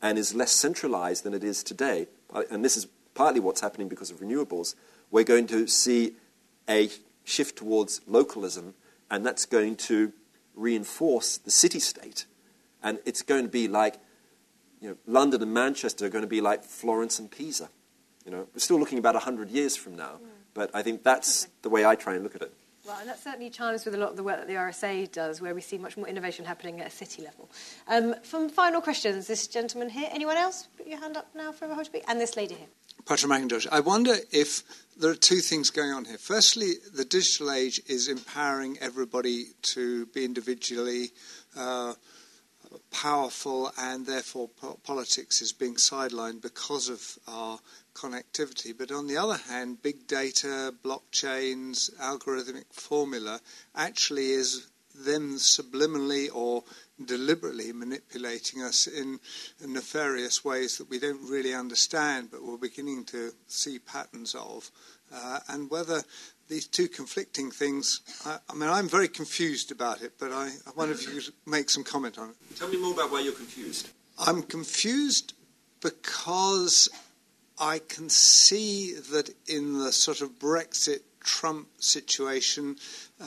[0.00, 3.88] and is less centralized than it is today, uh, and this is partly what's happening
[3.88, 4.74] because of renewables,
[5.10, 6.14] we're going to see
[6.68, 6.88] a
[7.24, 8.74] shift towards localism,
[9.10, 10.12] and that's going to
[10.54, 12.26] reinforce the city state.
[12.82, 13.96] And it's going to be like,
[14.80, 17.68] you know, London and Manchester are going to be like Florence and Pisa.
[18.24, 20.20] You know, we're still looking about 100 years from now,
[20.54, 22.52] but I think that's the way I try and look at it.
[22.84, 25.40] Well, and that certainly chimes with a lot of the work that the RSA does,
[25.40, 27.48] where we see much more innovation happening at a city level.
[27.86, 30.08] Um, from final questions, this gentleman here.
[30.10, 30.68] Anyone else?
[30.76, 32.02] Put your hand up now for a speak.
[32.08, 32.66] And this lady here.
[33.06, 33.68] Patrick McIntosh.
[33.70, 34.64] I wonder if
[34.96, 36.18] there are two things going on here.
[36.18, 41.10] Firstly, the digital age is empowering everybody to be individually
[41.56, 41.94] uh,
[42.90, 47.58] powerful, and therefore po- politics is being sidelined because of our
[47.94, 48.76] connectivity.
[48.76, 53.40] But on the other hand, big data, blockchains, algorithmic formula
[53.74, 56.64] actually is them subliminally or
[57.02, 59.18] deliberately manipulating us in
[59.64, 64.70] nefarious ways that we don't really understand, but we're beginning to see patterns of.
[65.14, 66.02] Uh, and whether
[66.52, 70.70] these two conflicting things, I, I, mean, I'm very confused about it, but I, I
[70.76, 72.36] wonder if you could make some comment on it.
[72.56, 73.88] Tell me more about why you're confused.
[74.18, 75.32] I'm confused
[75.80, 76.90] because
[77.58, 82.76] I can see that in the sort of Brexit Trump situation,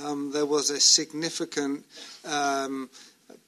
[0.03, 1.83] um, there was a significant
[2.25, 2.91] um,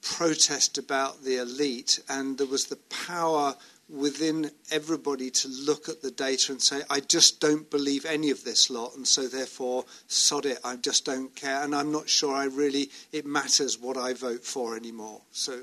[0.01, 3.55] protest about the elite, and there was the power
[3.89, 8.43] within everybody to look at the data and say, I just don't believe any of
[8.43, 12.35] this lot, and so therefore, sod it, I just don't care, and I'm not sure
[12.35, 15.21] I really, it matters what I vote for anymore.
[15.31, 15.61] So,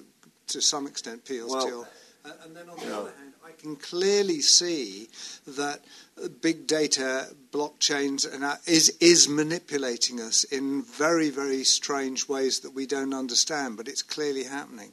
[0.49, 1.89] to some extent, appeals well, to your.
[2.25, 5.09] Uh, and then on the other hand, I can clearly see
[5.47, 5.85] that
[6.41, 12.87] big data, blockchains, and is is manipulating us in very, very strange ways that we
[12.87, 14.93] don't understand, but it's clearly happening.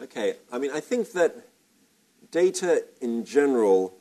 [0.00, 1.36] Okay, I mean, I think that
[2.32, 3.94] data in general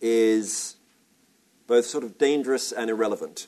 [0.00, 0.76] is
[1.66, 3.46] both sort of dangerous and irrelevant.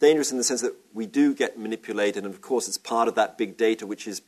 [0.00, 3.14] Dangerous in the sense that we do get manipulated, and of course, it's part of
[3.14, 4.22] that big data which is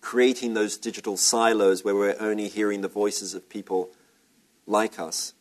[0.00, 3.90] creating those digital silos where we're only hearing the voices of people
[4.66, 5.32] like us.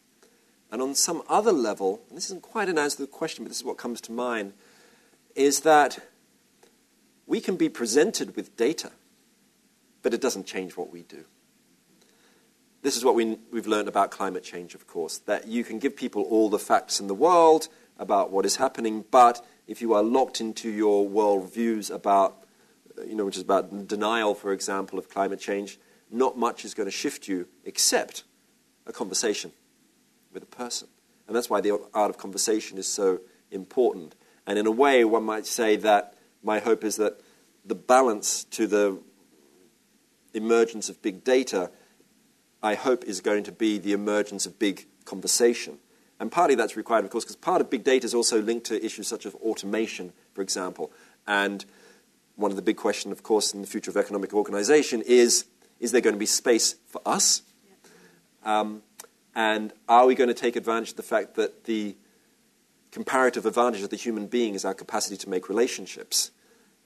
[0.72, 3.50] And on some other level, and this isn't quite an answer to the question, but
[3.50, 4.54] this is what comes to mind,
[5.36, 6.00] is that
[7.26, 8.92] we can be presented with data,
[10.02, 11.26] but it doesn't change what we do.
[12.82, 15.96] This is what we, we've learned about climate change, of course, that you can give
[15.96, 17.68] people all the facts in the world
[17.98, 22.48] about what is happening, but if you are locked into your world views about
[23.06, 26.88] you know, which is about denial, for example, of climate change, not much is going
[26.88, 28.24] to shift you except
[28.86, 29.52] a conversation
[30.34, 30.88] with a person.
[31.28, 33.20] And that's why the art of conversation is so
[33.52, 34.16] important.
[34.46, 37.20] And in a way, one might say that my hope is that
[37.66, 39.00] the balance to the
[40.34, 41.70] emergence of big data,
[42.62, 45.80] I hope, is going to be the emergence of big conversation.
[46.20, 48.84] And partly that's required, of course, because part of big data is also linked to
[48.84, 50.92] issues such as automation, for example.
[51.28, 51.64] And
[52.36, 55.46] one of the big questions, of course, in the future of economic organization is
[55.80, 57.44] is there going to be space for us?
[58.44, 58.82] Um,
[59.36, 61.96] and are we going to take advantage of the fact that the
[62.92, 66.32] comparative advantage of the human being is our capacity to make relationships?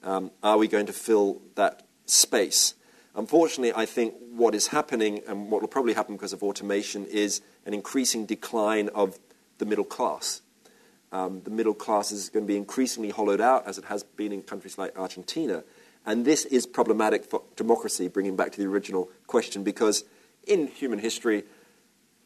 [0.02, 2.74] Um, are we going to fill that space?
[3.14, 7.42] Unfortunately, I think what is happening and what will probably happen because of automation is
[7.66, 9.18] an increasing decline of
[9.58, 10.42] the middle class
[11.12, 14.32] um, the middle class is going to be increasingly hollowed out, as it has been
[14.32, 15.62] in countries like Argentina.
[16.06, 20.04] And this is problematic for democracy, bringing back to the original question, because
[20.46, 21.44] in human history,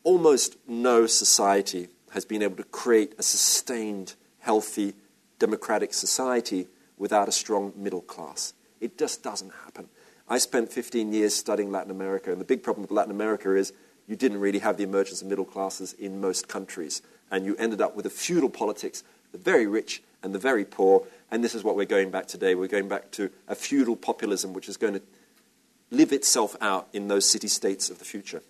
[0.04, 4.94] almost no society has been able to create a sustained, healthy,
[5.38, 8.54] democratic society without a strong middle class.
[8.80, 9.88] It just doesn't happen.
[10.28, 13.72] I spent 15 years studying Latin America, and the big problem with Latin America is
[14.08, 17.00] you didn't really have the emergence of middle classes in most countries,
[17.30, 21.06] and you ended up with a feudal politics, the very rich and the very poor,
[21.30, 22.54] and this is what we're going back today.
[22.54, 25.02] We're going back to a feudal populism which is going to
[25.92, 28.42] live itself out in those city states of the future.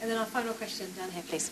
[0.00, 1.50] And then our final question down here, please.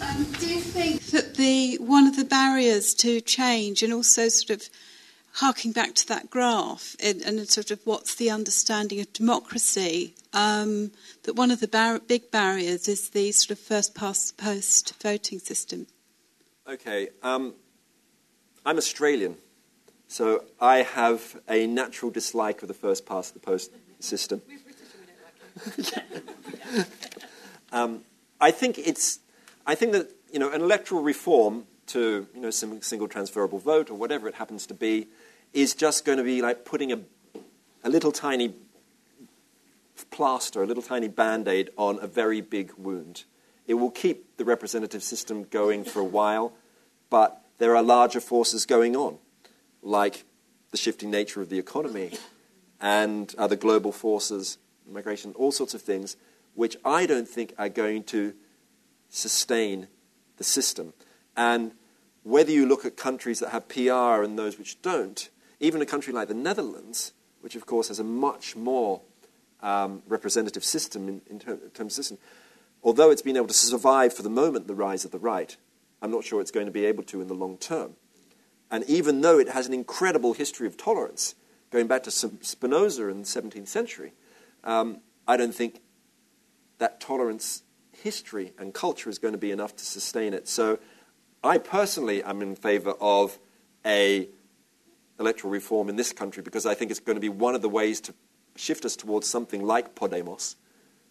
[0.00, 4.50] Um, do you think that the one of the barriers to change, and also sort
[4.50, 4.68] of
[5.36, 10.90] harking back to that graph, and, and sort of what's the understanding of democracy, um,
[11.24, 14.94] that one of the bar- big barriers is the sort of first past the post
[15.02, 15.86] voting system?
[16.66, 17.52] Okay, um,
[18.64, 19.36] I'm Australian,
[20.08, 23.70] so I have a natural dislike of the first past the post
[24.00, 24.40] system.
[27.72, 28.04] um,
[28.40, 29.18] I think it's,
[29.66, 33.94] I think that you know, an electoral reform to you know single transferable vote or
[33.94, 35.08] whatever it happens to be
[35.56, 37.00] is just going to be like putting a,
[37.82, 38.54] a little tiny
[40.10, 43.24] plaster, a little tiny band aid on a very big wound.
[43.66, 46.52] It will keep the representative system going for a while,
[47.08, 49.16] but there are larger forces going on,
[49.82, 50.24] like
[50.72, 52.12] the shifting nature of the economy
[52.78, 56.18] and other global forces, migration, all sorts of things,
[56.54, 58.34] which I don't think are going to
[59.08, 59.88] sustain
[60.36, 60.92] the system.
[61.34, 61.72] And
[62.24, 65.30] whether you look at countries that have PR and those which don't,
[65.60, 69.00] even a country like the Netherlands, which of course has a much more
[69.60, 72.18] um, representative system in, in, ter- in terms of system,
[72.82, 75.56] although it's been able to survive for the moment the rise of the right,
[76.02, 77.94] I'm not sure it's going to be able to in the long term.
[78.70, 81.34] And even though it has an incredible history of tolerance,
[81.70, 84.12] going back to Spinoza in the 17th century,
[84.64, 85.80] um, I don't think
[86.78, 90.48] that tolerance history and culture is going to be enough to sustain it.
[90.48, 90.78] So
[91.42, 93.38] I personally am in favor of
[93.84, 94.28] a
[95.18, 97.68] electoral reform in this country because I think it's going to be one of the
[97.68, 98.14] ways to
[98.56, 100.56] shift us towards something like Podemos.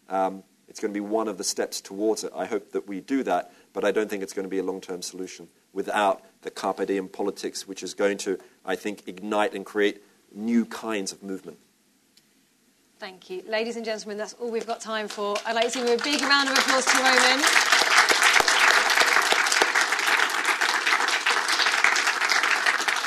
[0.10, 2.32] Um, it's going to be one of the steps towards it.
[2.36, 4.64] I hope that we do that, but I don't think it's going to be a
[4.64, 9.54] long term solution without the carpe diem politics, which is going to, I think, ignite
[9.54, 10.02] and create
[10.34, 11.60] new kinds of movement.
[13.00, 13.44] Thank you.
[13.48, 15.36] Ladies and gentlemen, that's all we've got time for.
[15.46, 17.95] I'd like to give a big round of applause to Roman.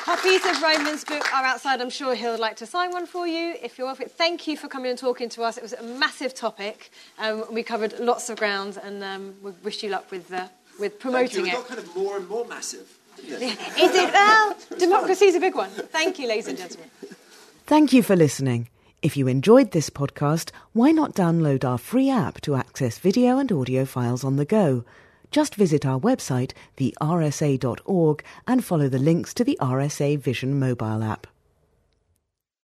[0.09, 1.83] Copies of Roman's book are outside.
[1.83, 4.11] I'm sure he'll like to sign one for you if you're off it.
[4.11, 5.59] Thank you for coming and talking to us.
[5.59, 6.91] It was a massive topic.
[7.19, 10.49] Um, we covered lots of ground, and um, we wish you luck with, uh,
[10.81, 11.53] with promoting Thank you.
[11.53, 11.53] it.
[11.53, 12.89] It got kind of more and more massive.
[13.19, 14.13] Is it?
[14.15, 15.69] Well, democracy is a big one.
[15.69, 16.89] Thank you, ladies and gentlemen.
[17.67, 18.71] Thank you for listening.
[19.03, 23.53] If you enjoyed this podcast, why not download our free app to access video and
[23.53, 24.85] audio files on the go?
[25.31, 31.27] Just visit our website, thersa.org, and follow the links to the RSA Vision mobile app.